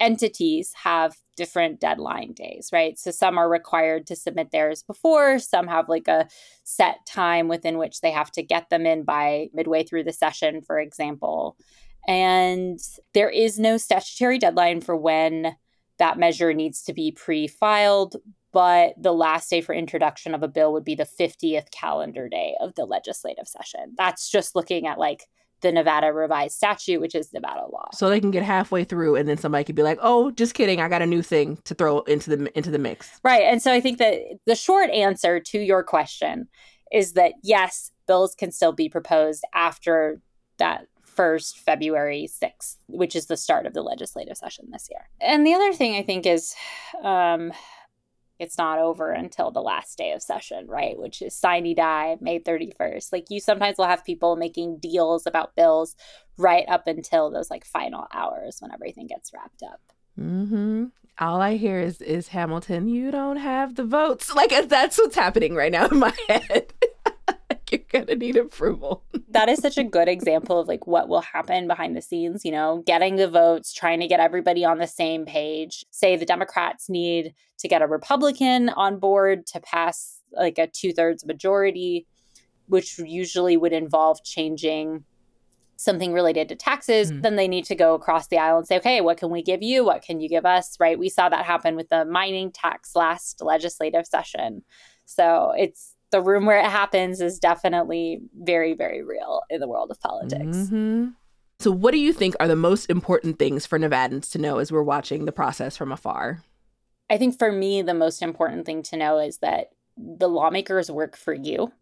entities 0.00 0.72
have 0.82 1.16
different 1.36 1.80
deadline 1.80 2.32
days, 2.32 2.70
right? 2.72 2.98
So 2.98 3.10
some 3.10 3.38
are 3.38 3.48
required 3.48 4.06
to 4.08 4.16
submit 4.16 4.50
theirs 4.50 4.82
before, 4.82 5.38
some 5.38 5.66
have 5.66 5.88
like 5.88 6.08
a 6.08 6.28
set 6.64 6.98
time 7.06 7.48
within 7.48 7.78
which 7.78 8.00
they 8.00 8.10
have 8.10 8.30
to 8.32 8.42
get 8.42 8.70
them 8.70 8.86
in 8.86 9.04
by 9.04 9.48
midway 9.52 9.84
through 9.84 10.04
the 10.04 10.12
session, 10.12 10.62
for 10.62 10.78
example. 10.78 11.56
And 12.06 12.78
there 13.14 13.30
is 13.30 13.58
no 13.58 13.76
statutory 13.76 14.38
deadline 14.38 14.80
for 14.80 14.96
when 14.96 15.56
that 15.98 16.18
measure 16.18 16.54
needs 16.54 16.82
to 16.84 16.92
be 16.92 17.12
pre 17.12 17.46
filed, 17.46 18.16
but 18.52 18.94
the 19.00 19.12
last 19.12 19.50
day 19.50 19.60
for 19.60 19.74
introduction 19.74 20.34
of 20.34 20.42
a 20.42 20.48
bill 20.48 20.72
would 20.72 20.84
be 20.84 20.94
the 20.94 21.08
50th 21.20 21.70
calendar 21.70 22.28
day 22.28 22.54
of 22.60 22.74
the 22.76 22.84
legislative 22.84 23.46
session. 23.46 23.94
That's 23.96 24.30
just 24.30 24.56
looking 24.56 24.86
at 24.86 24.98
like 24.98 25.26
the 25.60 25.72
Nevada 25.72 26.12
revised 26.12 26.56
statute, 26.56 27.00
which 27.00 27.14
is 27.14 27.32
Nevada 27.32 27.66
law. 27.72 27.88
So 27.92 28.08
they 28.08 28.20
can 28.20 28.30
get 28.30 28.42
halfway 28.42 28.84
through 28.84 29.16
and 29.16 29.28
then 29.28 29.38
somebody 29.38 29.64
could 29.64 29.74
be 29.74 29.82
like, 29.82 29.98
"Oh, 30.00 30.30
just 30.30 30.54
kidding, 30.54 30.80
I 30.80 30.88
got 30.88 31.02
a 31.02 31.06
new 31.06 31.22
thing 31.22 31.58
to 31.64 31.74
throw 31.74 32.00
into 32.00 32.34
the 32.34 32.56
into 32.56 32.70
the 32.70 32.78
mix." 32.78 33.20
Right. 33.24 33.42
And 33.42 33.60
so 33.62 33.72
I 33.72 33.80
think 33.80 33.98
that 33.98 34.20
the 34.46 34.54
short 34.54 34.90
answer 34.90 35.40
to 35.40 35.58
your 35.58 35.82
question 35.82 36.48
is 36.92 37.12
that 37.14 37.34
yes, 37.42 37.92
bills 38.06 38.34
can 38.34 38.50
still 38.50 38.72
be 38.72 38.88
proposed 38.88 39.44
after 39.54 40.20
that 40.58 40.86
first 41.04 41.58
February 41.58 42.28
6th, 42.28 42.76
which 42.86 43.16
is 43.16 43.26
the 43.26 43.36
start 43.36 43.66
of 43.66 43.74
the 43.74 43.82
legislative 43.82 44.36
session 44.36 44.68
this 44.70 44.88
year. 44.88 45.08
And 45.20 45.44
the 45.44 45.52
other 45.52 45.72
thing 45.72 45.96
I 45.96 46.02
think 46.02 46.26
is 46.26 46.54
um, 47.02 47.52
it's 48.38 48.58
not 48.58 48.78
over 48.78 49.10
until 49.10 49.50
the 49.50 49.60
last 49.60 49.98
day 49.98 50.12
of 50.12 50.22
session, 50.22 50.66
right? 50.68 50.98
Which 50.98 51.22
is 51.22 51.34
sine 51.34 51.74
die, 51.74 52.16
May 52.20 52.38
31st. 52.38 53.12
Like 53.12 53.26
you 53.30 53.40
sometimes 53.40 53.78
will 53.78 53.86
have 53.86 54.04
people 54.04 54.36
making 54.36 54.78
deals 54.78 55.26
about 55.26 55.56
bills 55.56 55.96
right 56.36 56.64
up 56.68 56.86
until 56.86 57.30
those 57.30 57.50
like 57.50 57.64
final 57.64 58.06
hours 58.12 58.58
when 58.60 58.72
everything 58.72 59.06
gets 59.06 59.32
wrapped 59.34 59.62
up. 59.62 59.80
Mm-hmm. 60.18 60.86
All 61.20 61.40
I 61.40 61.56
hear 61.56 61.80
is 61.80 62.00
is 62.00 62.28
Hamilton, 62.28 62.88
you 62.88 63.10
don't 63.10 63.38
have 63.38 63.74
the 63.74 63.84
votes. 63.84 64.32
Like 64.34 64.68
that's 64.68 64.98
what's 64.98 65.16
happening 65.16 65.54
right 65.54 65.72
now 65.72 65.88
in 65.88 65.98
my 65.98 66.14
head. 66.28 66.72
gonna 67.92 68.14
need 68.14 68.36
approval. 68.36 69.04
that 69.30 69.48
is 69.48 69.60
such 69.60 69.78
a 69.78 69.84
good 69.84 70.08
example 70.08 70.60
of 70.60 70.68
like 70.68 70.86
what 70.86 71.08
will 71.08 71.20
happen 71.20 71.66
behind 71.66 71.96
the 71.96 72.02
scenes, 72.02 72.44
you 72.44 72.52
know, 72.52 72.82
getting 72.86 73.16
the 73.16 73.28
votes, 73.28 73.72
trying 73.72 74.00
to 74.00 74.06
get 74.06 74.20
everybody 74.20 74.64
on 74.64 74.78
the 74.78 74.86
same 74.86 75.24
page. 75.24 75.84
Say 75.90 76.16
the 76.16 76.26
Democrats 76.26 76.88
need 76.88 77.34
to 77.58 77.68
get 77.68 77.82
a 77.82 77.86
Republican 77.86 78.68
on 78.70 78.98
board 78.98 79.46
to 79.48 79.60
pass 79.60 80.22
like 80.32 80.58
a 80.58 80.66
two 80.66 80.92
thirds 80.92 81.24
majority, 81.24 82.06
which 82.66 82.98
usually 82.98 83.56
would 83.56 83.72
involve 83.72 84.22
changing 84.24 85.04
something 85.78 86.12
related 86.12 86.48
to 86.48 86.56
taxes, 86.56 87.10
mm. 87.10 87.22
then 87.22 87.36
they 87.36 87.46
need 87.48 87.64
to 87.64 87.74
go 87.76 87.94
across 87.94 88.26
the 88.26 88.36
aisle 88.36 88.58
and 88.58 88.66
say, 88.66 88.76
okay, 88.76 89.00
what 89.00 89.16
can 89.16 89.30
we 89.30 89.42
give 89.42 89.62
you? 89.62 89.84
What 89.84 90.02
can 90.02 90.20
you 90.20 90.28
give 90.28 90.44
us? 90.44 90.76
Right. 90.80 90.98
We 90.98 91.08
saw 91.08 91.28
that 91.28 91.46
happen 91.46 91.76
with 91.76 91.88
the 91.88 92.04
mining 92.04 92.50
tax 92.50 92.96
last 92.96 93.40
legislative 93.40 94.04
session. 94.04 94.64
So 95.04 95.52
it's 95.56 95.94
the 96.10 96.20
room 96.20 96.46
where 96.46 96.58
it 96.58 96.70
happens 96.70 97.20
is 97.20 97.38
definitely 97.38 98.20
very, 98.40 98.74
very 98.74 99.02
real 99.02 99.42
in 99.50 99.60
the 99.60 99.68
world 99.68 99.90
of 99.90 100.00
politics. 100.00 100.56
Mm-hmm. 100.56 101.08
So, 101.60 101.70
what 101.70 101.90
do 101.90 101.98
you 101.98 102.12
think 102.12 102.34
are 102.38 102.48
the 102.48 102.56
most 102.56 102.88
important 102.88 103.38
things 103.38 103.66
for 103.66 103.78
Nevadans 103.78 104.30
to 104.32 104.38
know 104.38 104.58
as 104.58 104.70
we're 104.70 104.82
watching 104.82 105.24
the 105.24 105.32
process 105.32 105.76
from 105.76 105.92
afar? 105.92 106.42
I 107.10 107.18
think 107.18 107.38
for 107.38 107.50
me, 107.50 107.82
the 107.82 107.94
most 107.94 108.22
important 108.22 108.64
thing 108.66 108.82
to 108.84 108.96
know 108.96 109.18
is 109.18 109.38
that 109.38 109.70
the 109.96 110.28
lawmakers 110.28 110.90
work 110.90 111.16
for 111.16 111.34
you, 111.34 111.72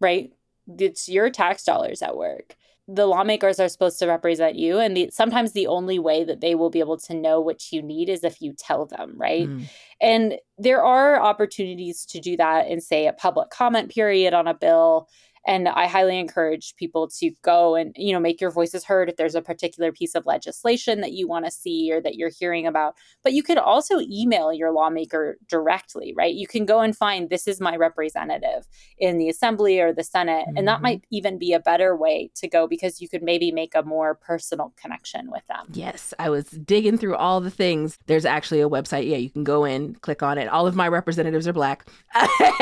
right? 0.00 0.32
It's 0.78 1.08
your 1.08 1.30
tax 1.30 1.64
dollars 1.64 2.02
at 2.02 2.16
work 2.16 2.56
the 2.92 3.06
lawmakers 3.06 3.60
are 3.60 3.68
supposed 3.68 3.98
to 3.98 4.06
represent 4.06 4.56
you 4.56 4.78
and 4.78 4.96
the, 4.96 5.10
sometimes 5.12 5.52
the 5.52 5.66
only 5.66 5.98
way 5.98 6.24
that 6.24 6.40
they 6.40 6.54
will 6.54 6.70
be 6.70 6.80
able 6.80 6.98
to 6.98 7.14
know 7.14 7.40
what 7.40 7.70
you 7.70 7.82
need 7.82 8.08
is 8.08 8.24
if 8.24 8.40
you 8.42 8.52
tell 8.52 8.86
them 8.86 9.14
right 9.16 9.48
mm. 9.48 9.64
and 10.00 10.34
there 10.58 10.82
are 10.82 11.20
opportunities 11.20 12.04
to 12.04 12.20
do 12.20 12.36
that 12.36 12.66
in 12.68 12.80
say 12.80 13.06
a 13.06 13.12
public 13.12 13.50
comment 13.50 13.90
period 13.90 14.34
on 14.34 14.48
a 14.48 14.54
bill 14.54 15.08
and 15.46 15.68
i 15.68 15.86
highly 15.86 16.18
encourage 16.18 16.74
people 16.76 17.08
to 17.08 17.30
go 17.42 17.74
and 17.74 17.92
you 17.96 18.12
know 18.12 18.20
make 18.20 18.40
your 18.40 18.50
voices 18.50 18.84
heard 18.84 19.08
if 19.08 19.16
there's 19.16 19.34
a 19.34 19.42
particular 19.42 19.92
piece 19.92 20.14
of 20.14 20.26
legislation 20.26 21.00
that 21.00 21.12
you 21.12 21.26
want 21.28 21.44
to 21.44 21.50
see 21.50 21.90
or 21.92 22.00
that 22.00 22.16
you're 22.16 22.30
hearing 22.30 22.66
about. 22.66 22.96
But 23.22 23.32
you 23.32 23.42
could 23.42 23.58
also 23.58 24.00
email 24.00 24.52
your 24.52 24.72
lawmaker 24.72 25.38
directly 25.48 26.14
right? 26.16 26.34
You 26.34 26.46
can 26.46 26.64
go 26.64 26.80
and 26.80 26.96
find 26.96 27.30
this 27.30 27.46
is 27.46 27.60
my 27.60 27.76
representative 27.76 28.66
in 28.98 29.18
the 29.18 29.28
assembly 29.28 29.80
or 29.80 29.92
the 29.92 30.04
senate 30.04 30.46
mm-hmm. 30.48 30.56
and 30.56 30.68
that 30.68 30.76
mm-hmm. 30.76 30.82
might 30.82 31.04
even 31.10 31.38
be 31.38 31.52
a 31.52 31.60
better 31.60 31.96
way 31.96 32.30
to 32.36 32.48
go 32.48 32.66
because 32.66 33.00
you 33.00 33.08
could 33.08 33.22
maybe 33.22 33.52
make 33.52 33.74
a 33.74 33.82
more 33.82 34.14
personal 34.14 34.72
connection 34.80 35.30
with 35.30 35.46
them. 35.46 35.66
Yes 35.72 36.14
i 36.18 36.28
was 36.28 36.46
digging 36.46 36.98
through 36.98 37.16
all 37.16 37.40
the 37.40 37.50
things. 37.50 37.98
There's 38.06 38.24
actually 38.24 38.60
a 38.60 38.68
website. 38.68 39.08
Yeah 39.08 39.16
you 39.16 39.30
can 39.30 39.44
go 39.44 39.64
in 39.64 39.94
click 39.96 40.22
on 40.22 40.38
it. 40.38 40.48
All 40.48 40.66
of 40.66 40.74
my 40.74 40.88
representatives 40.88 41.46
are 41.46 41.52
black. 41.52 41.86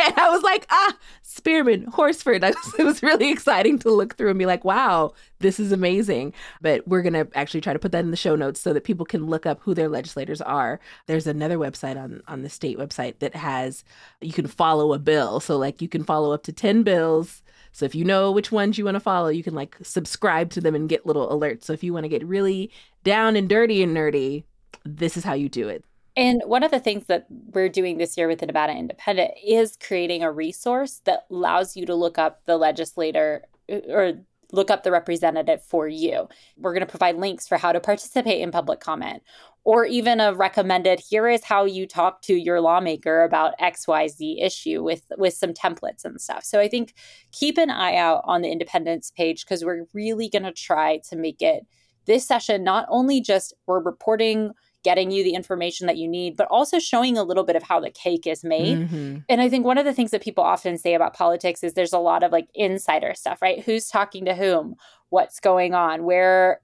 And 0.09 0.19
i 0.19 0.31
was 0.31 0.43
like 0.43 0.67
ah 0.71 0.97
spearman 1.23 1.85
horsford 1.85 2.45
I 2.49 2.51
was 2.51 2.68
it 2.79 2.85
was 2.85 3.03
really 3.03 3.31
exciting 3.31 3.79
to 3.81 3.91
look 3.91 4.17
through 4.17 4.31
and 4.31 4.39
be 4.39 4.47
like, 4.47 4.65
wow, 4.65 5.13
this 5.41 5.61
is 5.61 5.73
amazing. 5.73 6.33
But 6.61 6.87
we're 6.87 7.03
to 7.03 7.29
actually 7.35 7.61
try 7.61 7.73
to 7.73 7.79
put 7.79 7.93
that 7.93 8.05
in 8.05 8.11
the 8.11 8.17
show 8.17 8.37
notes 8.37 8.61
so 8.61 8.73
that 8.73 8.85
people 8.85 9.07
can 9.07 9.27
look 9.27 9.47
up 9.47 9.61
who 9.63 9.75
their 9.75 9.89
legislators 9.89 10.41
are. 10.41 10.81
There's 11.07 11.27
another 11.27 11.59
website 11.59 11.97
on, 11.97 12.23
on 12.29 12.43
the 12.43 12.51
state 12.51 12.79
website 12.79 13.19
that 13.21 13.35
has, 13.35 13.85
you 14.21 14.33
can 14.33 14.47
follow 14.47 14.93
a 14.93 14.99
bill. 14.99 15.41
So, 15.41 15.57
like, 15.57 15.81
you 15.83 15.89
can 15.89 16.05
follow 16.05 16.33
up 16.33 16.43
to 16.45 16.53
10 16.53 16.83
bills. 16.83 17.43
So, 17.73 17.85
if 17.85 17.95
you 17.95 18.05
know 18.05 18.33
which 18.33 18.51
ones 18.51 18.79
you 18.79 18.85
want 18.85 18.97
to 18.97 19.01
follow, 19.01 19.29
you 19.29 19.43
can 19.43 19.55
like 19.55 19.77
subscribe 19.83 20.51
to 20.51 20.61
them 20.61 20.75
and 20.75 20.89
get 20.89 21.07
little 21.07 21.29
alerts. 21.29 21.65
So, 21.65 21.73
if 21.73 21.83
you 21.83 21.93
want 21.93 22.05
to 22.05 22.09
get 22.09 22.25
really 22.25 22.71
down 23.05 23.37
and 23.37 23.49
dirty 23.49 23.83
and 23.83 23.97
nerdy, 23.97 24.45
this 24.85 25.17
is 25.17 25.25
how 25.25 25.35
you 25.35 25.49
do 25.49 25.69
it. 25.69 25.85
And 26.19 26.43
one 26.47 26.65
of 26.65 26.73
the 26.73 26.81
things 26.81 27.07
that 27.07 27.27
we're 27.31 27.69
doing 27.69 27.97
this 27.97 28.19
year 28.19 28.27
with 28.27 28.41
the 28.41 28.47
Nevada 28.47 28.73
Independent 28.73 29.31
is 29.47 29.79
creating 29.81 30.25
a 30.25 30.33
resource 30.33 31.01
that 31.05 31.27
allows 31.31 31.77
you 31.77 31.87
to 31.87 31.95
look 31.95 32.19
up 32.19 32.41
the 32.45 32.57
legislator 32.57 33.45
uh, 33.71 33.79
or 33.89 34.15
look 34.51 34.69
up 34.69 34.83
the 34.83 34.91
representative 34.91 35.63
for 35.63 35.87
you. 35.87 36.27
We're 36.57 36.73
going 36.73 36.85
to 36.85 36.91
provide 36.91 37.19
links 37.19 37.47
for 37.47 37.57
how 37.57 37.71
to 37.71 37.79
participate 37.79 38.41
in 38.41 38.51
public 38.51 38.81
comment 38.81 39.23
or 39.63 39.85
even 39.85 40.19
a 40.19 40.35
recommended 40.35 40.99
here 40.99 41.29
is 41.29 41.45
how 41.45 41.67
you 41.67 41.87
talk 41.87 42.23
to 42.23 42.35
your 42.35 42.61
lawmaker 42.61 43.23
about 43.23 43.53
XYZ 43.61 44.43
issue 44.43 44.83
with 44.83 45.05
with 45.19 45.35
some 45.35 45.53
templates 45.53 46.05
and 46.05 46.21
stuff. 46.21 46.43
So 46.43 46.59
I 46.59 46.69
think 46.69 46.95
keep 47.31 47.59
an 47.59 47.71
eye 47.71 47.95
out 47.95 48.23
on 48.25 48.43
the 48.43 48.51
independence 48.51 49.13
page 49.15 49.45
because 49.45 49.65
we're 49.65 49.85
really 49.93 50.29
going 50.29 50.45
to 50.45 50.53
try 50.53 51.01
to 51.11 51.17
make 51.17 51.43
it 51.43 51.65
this 52.07 52.27
session 52.27 52.65
not 52.65 52.87
only 52.89 53.21
just 53.21 53.53
we're 53.67 53.83
reporting 53.83 54.53
getting 54.85 55.11
you 55.11 55.25
the 55.25 55.35
information 55.35 55.87
that 55.87 55.97
you 55.97 56.09
need, 56.09 56.37
but 56.37 56.47
also 56.51 56.79
showing 56.79 57.19
a 57.19 57.23
little 57.23 57.45
bit 57.45 57.57
of 57.57 57.63
how 57.63 57.81
the 57.81 57.91
cake 57.91 58.27
is 58.27 58.45
made. 58.45 58.79
Mm-hmm. 58.79 59.19
And 59.29 59.41
I 59.41 59.49
think 59.49 59.65
one 59.65 59.79
of 59.79 59.85
the 59.85 59.93
things 59.93 60.13
that 60.13 60.23
people 60.23 60.45
often 60.45 60.79
say 60.79 60.95
about 60.95 61.15
politics 61.15 61.65
is 61.65 61.75
there's 61.75 61.93
a 61.93 61.99
lot 61.99 62.23
of 62.23 62.33
like 62.33 62.49
insider 62.55 63.15
stuff, 63.15 63.43
right? 63.43 63.63
Who's 63.63 63.89
talking 63.89 64.25
to 64.27 64.35
whom? 64.35 64.77
What's 65.11 65.41
going 65.41 65.75
on? 65.75 66.05
Where 66.05 66.61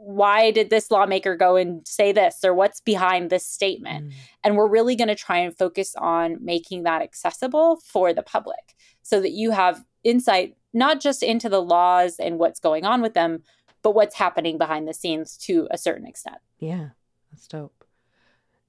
why 0.00 0.52
did 0.52 0.70
this 0.70 0.90
lawmaker 0.90 1.36
go 1.36 1.56
and 1.56 1.86
say 1.86 2.12
this 2.12 2.44
or 2.44 2.54
what's 2.54 2.80
behind 2.80 3.30
this 3.30 3.44
statement 3.44 4.08
mm. 4.08 4.12
and 4.44 4.56
we're 4.56 4.68
really 4.68 4.94
going 4.94 5.08
to 5.08 5.14
try 5.14 5.38
and 5.38 5.58
focus 5.58 5.94
on 5.98 6.38
making 6.40 6.84
that 6.84 7.02
accessible 7.02 7.80
for 7.84 8.14
the 8.14 8.22
public 8.22 8.76
so 9.02 9.20
that 9.20 9.32
you 9.32 9.50
have 9.50 9.84
insight 10.04 10.54
not 10.72 11.00
just 11.00 11.22
into 11.24 11.48
the 11.48 11.60
laws 11.60 12.16
and 12.20 12.38
what's 12.38 12.60
going 12.60 12.84
on 12.84 13.02
with 13.02 13.14
them 13.14 13.42
but 13.82 13.94
what's 13.94 14.14
happening 14.14 14.56
behind 14.56 14.86
the 14.86 14.94
scenes 14.94 15.36
to 15.36 15.66
a 15.72 15.76
certain 15.76 16.06
extent 16.06 16.38
yeah 16.60 16.90
that's 17.30 17.46
dope. 17.46 17.84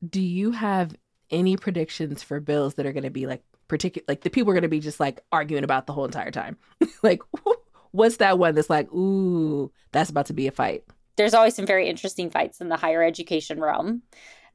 Do 0.07 0.21
you 0.21 0.51
have 0.51 0.95
any 1.31 1.57
predictions 1.57 2.23
for 2.23 2.39
bills 2.39 2.75
that 2.75 2.85
are 2.85 2.93
going 2.93 3.03
to 3.03 3.09
be 3.09 3.27
like 3.27 3.43
particular 3.67 4.03
like 4.07 4.21
the 4.21 4.29
people 4.29 4.49
are 4.49 4.55
going 4.55 4.63
to 4.63 4.67
be 4.67 4.79
just 4.79 4.99
like 4.99 5.21
arguing 5.31 5.63
about 5.63 5.85
the 5.85 5.93
whole 5.93 6.05
entire 6.05 6.31
time? 6.31 6.57
Like 7.01 7.21
what's 7.91 8.17
that 8.17 8.37
one 8.37 8.55
that's 8.55 8.69
like 8.69 8.91
ooh 8.91 9.71
that's 9.91 10.09
about 10.09 10.25
to 10.27 10.33
be 10.33 10.47
a 10.47 10.51
fight. 10.51 10.83
There's 11.15 11.33
always 11.33 11.55
some 11.55 11.65
very 11.65 11.87
interesting 11.87 12.29
fights 12.29 12.61
in 12.61 12.69
the 12.69 12.77
higher 12.77 13.03
education 13.03 13.59
realm 13.59 14.01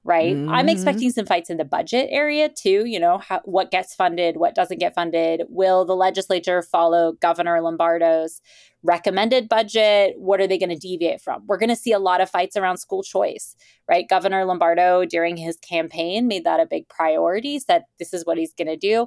right? 0.04 0.36
Mm-hmm. 0.36 0.50
i'm 0.50 0.68
expecting 0.68 1.10
some 1.10 1.26
fights 1.26 1.50
in 1.50 1.56
the 1.56 1.64
budget 1.64 2.08
area 2.10 2.48
too 2.48 2.84
you 2.84 3.00
know 3.00 3.18
how, 3.18 3.40
what 3.44 3.70
gets 3.70 3.94
funded 3.94 4.36
what 4.36 4.54
doesn't 4.54 4.78
get 4.78 4.94
funded. 4.94 5.42
Will 5.48 5.84
the 5.84 5.96
legislature 5.96 6.62
follow 6.62 7.12
governor 7.12 7.60
lombardo's 7.60 8.40
recommended 8.82 9.48
budget? 9.48 10.14
What 10.18 10.40
are 10.40 10.46
they 10.46 10.58
going 10.58 10.68
to 10.68 10.76
deviate 10.76 11.22
from? 11.22 11.42
We're 11.46 11.56
going 11.56 11.70
to 11.70 11.76
see 11.76 11.92
a 11.92 11.98
lot 11.98 12.20
of 12.20 12.28
fights 12.28 12.56
around 12.56 12.76
school 12.76 13.02
choice 13.02 13.56
right? 13.88 14.08
Governor 14.08 14.44
lombardo 14.44 15.04
during 15.04 15.36
his 15.36 15.56
campaign 15.56 16.26
made 16.26 16.44
that 16.44 16.60
a 16.60 16.66
big 16.66 16.88
priority 16.88 17.58
said 17.58 17.84
this 17.98 18.14
is 18.14 18.24
what 18.24 18.38
he's 18.38 18.54
going 18.54 18.68
to 18.68 18.76
do. 18.76 19.06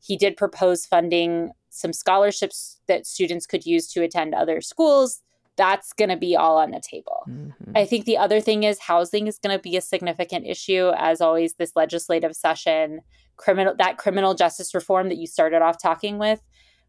He 0.00 0.16
did 0.16 0.36
propose 0.36 0.86
funding 0.86 1.52
some 1.70 1.92
scholarships 1.92 2.80
that 2.86 3.06
students 3.06 3.46
could 3.46 3.66
use 3.66 3.90
to 3.92 4.02
attend 4.02 4.34
other 4.34 4.60
schools 4.60 5.20
that's 5.56 5.92
going 5.92 6.08
to 6.08 6.16
be 6.16 6.36
all 6.36 6.58
on 6.58 6.70
the 6.70 6.80
table. 6.80 7.24
Mm-hmm. 7.28 7.72
I 7.76 7.84
think 7.84 8.04
the 8.04 8.18
other 8.18 8.40
thing 8.40 8.64
is 8.64 8.78
housing 8.80 9.26
is 9.26 9.38
going 9.38 9.56
to 9.56 9.62
be 9.62 9.76
a 9.76 9.80
significant 9.80 10.46
issue. 10.46 10.90
As 10.96 11.20
always 11.20 11.54
this 11.54 11.76
legislative 11.76 12.34
session 12.34 13.00
criminal 13.36 13.74
that 13.78 13.98
criminal 13.98 14.34
justice 14.34 14.74
reform 14.74 15.08
that 15.08 15.16
you 15.16 15.26
started 15.26 15.60
off 15.60 15.80
talking 15.82 16.18
with 16.18 16.40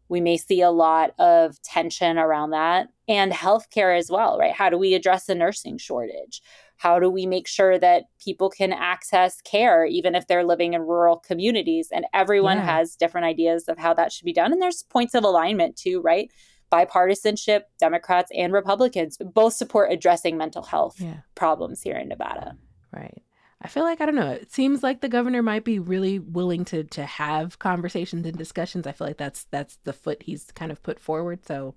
we 0.08 0.20
may 0.20 0.36
see 0.36 0.60
a 0.60 0.70
lot 0.70 1.10
of 1.18 1.60
tension 1.62 2.18
around 2.18 2.50
that. 2.50 2.88
And 3.08 3.32
healthcare 3.32 3.96
as 3.96 4.10
well 4.10 4.38
right? 4.38 4.52
How 4.52 4.68
do 4.68 4.78
we 4.78 4.94
address 4.94 5.26
the 5.26 5.34
nursing 5.34 5.78
shortage? 5.78 6.42
How 6.76 6.98
do 6.98 7.08
we 7.08 7.24
make 7.24 7.46
sure 7.46 7.78
that 7.78 8.04
people 8.22 8.50
can 8.50 8.72
access 8.72 9.40
care 9.40 9.86
even 9.86 10.14
if 10.14 10.26
they're 10.26 10.44
living 10.44 10.74
in 10.74 10.82
rural 10.82 11.16
communities? 11.16 11.88
And 11.92 12.04
everyone 12.12 12.58
yeah. 12.58 12.78
has 12.78 12.96
different 12.96 13.26
ideas 13.26 13.68
of 13.68 13.78
how 13.78 13.94
that 13.94 14.12
should 14.12 14.24
be 14.24 14.32
done. 14.32 14.52
And 14.52 14.60
there's 14.60 14.82
points 14.84 15.14
of 15.14 15.24
alignment 15.24 15.76
too 15.76 16.00
right 16.00 16.30
bipartisanship, 16.76 17.62
Democrats 17.78 18.30
and 18.34 18.52
Republicans 18.52 19.16
both 19.18 19.54
support 19.54 19.92
addressing 19.92 20.36
mental 20.36 20.62
health 20.62 20.96
yeah. 20.98 21.18
problems 21.34 21.82
here 21.82 21.96
in 21.96 22.08
Nevada. 22.08 22.56
Right. 22.92 23.22
I 23.62 23.68
feel 23.68 23.84
like 23.84 24.00
I 24.00 24.06
don't 24.06 24.14
know. 24.14 24.32
It 24.32 24.52
seems 24.52 24.82
like 24.82 25.00
the 25.00 25.08
governor 25.08 25.42
might 25.42 25.64
be 25.64 25.78
really 25.78 26.18
willing 26.18 26.64
to 26.66 26.84
to 26.84 27.04
have 27.04 27.58
conversations 27.58 28.26
and 28.26 28.36
discussions. 28.36 28.86
I 28.86 28.92
feel 28.92 29.06
like 29.06 29.16
that's 29.16 29.44
that's 29.50 29.78
the 29.84 29.92
foot 29.92 30.22
he's 30.22 30.44
kind 30.54 30.70
of 30.70 30.82
put 30.82 31.00
forward. 31.00 31.44
So 31.46 31.74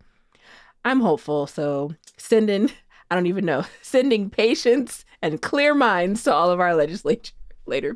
I'm 0.84 1.00
hopeful. 1.00 1.48
So 1.48 1.96
sending 2.18 2.70
I 3.10 3.16
don't 3.16 3.28
even 3.28 3.46
know 3.46 3.64
sending 3.82 4.30
patience 4.30 5.06
and 5.22 5.42
clear 5.42 5.74
minds 5.74 6.24
to 6.24 6.34
all 6.34 6.52
of 6.52 6.60
our 6.60 6.76
legislator 6.76 7.32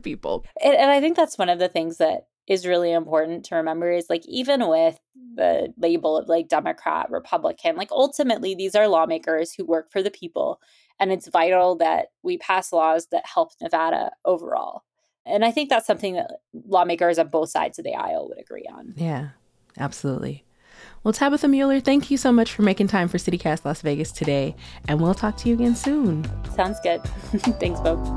people. 0.02 0.46
And, 0.64 0.76
and 0.76 0.90
I 0.90 1.00
think 1.00 1.18
that's 1.18 1.38
one 1.38 1.50
of 1.50 1.60
the 1.60 1.70
things 1.70 1.98
that 1.98 2.28
is 2.48 2.68
really 2.68 2.92
important 2.92 3.46
to 3.46 3.56
remember 3.56 3.92
is 3.92 4.08
like 4.10 4.24
even 4.28 4.68
with 4.68 5.00
the 5.36 5.74
label 5.78 6.18
of 6.18 6.28
like 6.28 6.48
Democrat, 6.48 7.10
Republican, 7.10 7.76
like 7.76 7.92
ultimately 7.92 8.56
these 8.56 8.76
are 8.76 8.88
lawmakers 8.88 9.54
who 9.54 9.66
work 9.66 9.92
for 9.92 10.02
the 10.02 10.12
people. 10.12 10.60
And 11.00 11.12
it's 11.12 11.28
vital 11.28 11.76
that 11.78 12.08
we 12.22 12.38
pass 12.38 12.72
laws 12.72 13.08
that 13.12 13.26
help 13.26 13.52
Nevada 13.62 14.12
overall. 14.26 14.84
And 15.26 15.46
I 15.46 15.52
think 15.52 15.70
that's 15.70 15.88
something 15.88 16.16
that 16.16 16.32
lawmakers 16.68 17.18
on 17.18 17.30
both 17.30 17.50
sides 17.50 17.80
of 17.80 17.86
the 17.86 17.96
aisle 17.96 18.28
would 18.28 18.40
agree 18.40 18.68
on. 18.72 18.94
Yeah, 18.98 19.30
absolutely. 19.78 20.46
Well, 21.04 21.14
Tabitha 21.14 21.48
Mueller, 21.48 21.80
thank 21.80 22.12
you 22.12 22.18
so 22.18 22.32
much 22.32 22.52
for 22.52 22.62
making 22.62 22.88
time 22.88 23.08
for 23.08 23.18
CityCast 23.18 23.66
Las 23.66 23.82
Vegas 23.82 24.12
today. 24.12 24.56
And 24.88 25.02
we'll 25.02 25.14
talk 25.14 25.38
to 25.38 25.50
you 25.50 25.56
again 25.56 25.76
soon. 25.76 26.26
Sounds 26.56 26.80
good. 26.82 27.02
Thanks, 27.60 27.80
folks. 27.82 28.10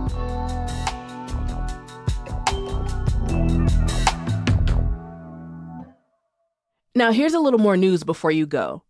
Now, 6.97 7.13
here's 7.13 7.35
a 7.35 7.41
little 7.41 7.61
more 7.61 7.77
news 7.77 8.05
before 8.05 8.31
you 8.31 8.47
go. 8.47 8.83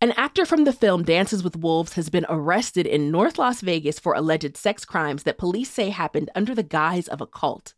An 0.00 0.10
actor 0.16 0.44
from 0.44 0.64
the 0.64 0.72
film 0.72 1.04
Dances 1.04 1.44
with 1.44 1.54
Wolves 1.54 1.92
has 1.92 2.10
been 2.10 2.26
arrested 2.28 2.88
in 2.88 3.12
North 3.12 3.38
Las 3.38 3.60
Vegas 3.60 4.00
for 4.00 4.14
alleged 4.14 4.56
sex 4.56 4.84
crimes 4.84 5.22
that 5.22 5.38
police 5.38 5.70
say 5.70 5.90
happened 5.90 6.28
under 6.34 6.56
the 6.56 6.64
guise 6.64 7.06
of 7.06 7.20
a 7.20 7.28
cult. 7.28 7.74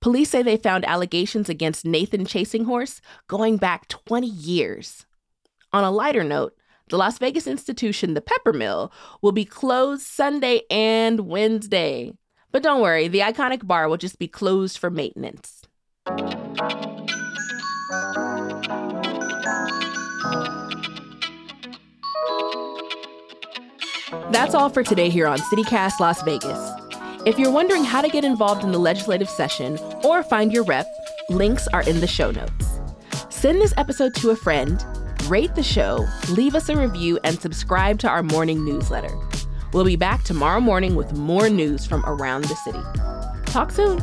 Police 0.00 0.30
say 0.30 0.42
they 0.42 0.56
found 0.56 0.84
allegations 0.86 1.48
against 1.48 1.84
Nathan 1.84 2.26
Chasing 2.26 2.64
Horse 2.64 3.00
going 3.28 3.58
back 3.58 3.86
20 3.86 4.26
years. 4.26 5.06
On 5.72 5.84
a 5.84 5.90
lighter 5.92 6.24
note, 6.24 6.56
the 6.88 6.98
Las 6.98 7.16
Vegas 7.18 7.46
institution, 7.46 8.14
the 8.14 8.20
Peppermill, 8.20 8.90
will 9.22 9.30
be 9.30 9.44
closed 9.44 10.02
Sunday 10.02 10.62
and 10.68 11.28
Wednesday. 11.28 12.12
But 12.50 12.64
don't 12.64 12.82
worry, 12.82 13.06
the 13.06 13.20
iconic 13.20 13.64
bar 13.64 13.88
will 13.88 13.98
just 13.98 14.18
be 14.18 14.26
closed 14.26 14.78
for 14.78 14.90
maintenance. 14.90 15.62
That's 24.10 24.54
all 24.54 24.70
for 24.70 24.82
today 24.82 25.08
here 25.08 25.28
on 25.28 25.38
CityCast 25.38 26.00
Las 26.00 26.20
Vegas. 26.22 26.72
If 27.26 27.38
you're 27.38 27.52
wondering 27.52 27.84
how 27.84 28.00
to 28.00 28.08
get 28.08 28.24
involved 28.24 28.64
in 28.64 28.72
the 28.72 28.78
legislative 28.78 29.28
session 29.28 29.78
or 30.02 30.24
find 30.24 30.52
your 30.52 30.64
rep, 30.64 30.86
links 31.28 31.68
are 31.68 31.82
in 31.82 32.00
the 32.00 32.08
show 32.08 32.32
notes. 32.32 32.80
Send 33.28 33.60
this 33.60 33.72
episode 33.76 34.14
to 34.16 34.30
a 34.30 34.36
friend, 34.36 34.84
rate 35.28 35.54
the 35.54 35.62
show, 35.62 36.04
leave 36.30 36.56
us 36.56 36.68
a 36.68 36.76
review, 36.76 37.20
and 37.22 37.40
subscribe 37.40 38.00
to 38.00 38.08
our 38.08 38.24
morning 38.24 38.64
newsletter. 38.64 39.16
We'll 39.72 39.84
be 39.84 39.94
back 39.94 40.24
tomorrow 40.24 40.60
morning 40.60 40.96
with 40.96 41.12
more 41.12 41.48
news 41.48 41.86
from 41.86 42.04
around 42.04 42.44
the 42.44 42.56
city. 42.56 42.82
Talk 43.52 43.70
soon. 43.70 43.98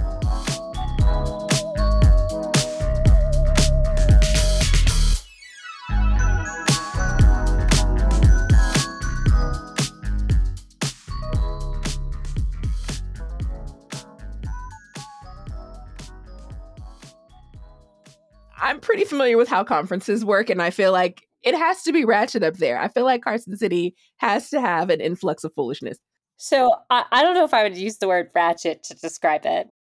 Pretty 18.98 19.10
familiar 19.10 19.38
with 19.38 19.48
how 19.48 19.64
conferences 19.64 20.26
work, 20.26 20.50
and 20.50 20.60
I 20.60 20.72
feel 20.72 20.92
like 20.92 21.22
it 21.44 21.54
has 21.54 21.84
to 21.84 21.94
be 21.94 22.04
ratchet 22.04 22.42
up 22.42 22.56
there. 22.56 22.80
I 22.80 22.88
feel 22.88 23.04
like 23.04 23.22
Carson 23.22 23.56
City 23.56 23.96
has 24.18 24.50
to 24.50 24.60
have 24.60 24.90
an 24.90 25.02
influx 25.02 25.44
of 25.44 25.54
foolishness. 25.54 26.00
So 26.38 26.74
I, 26.90 27.06
I 27.12 27.22
don't 27.22 27.36
know 27.36 27.44
if 27.44 27.54
I 27.54 27.62
would 27.62 27.78
use 27.78 27.98
the 28.00 28.08
word 28.08 28.30
ratchet 28.34 28.82
to 28.86 28.96
describe 28.96 29.46
it. 29.46 29.68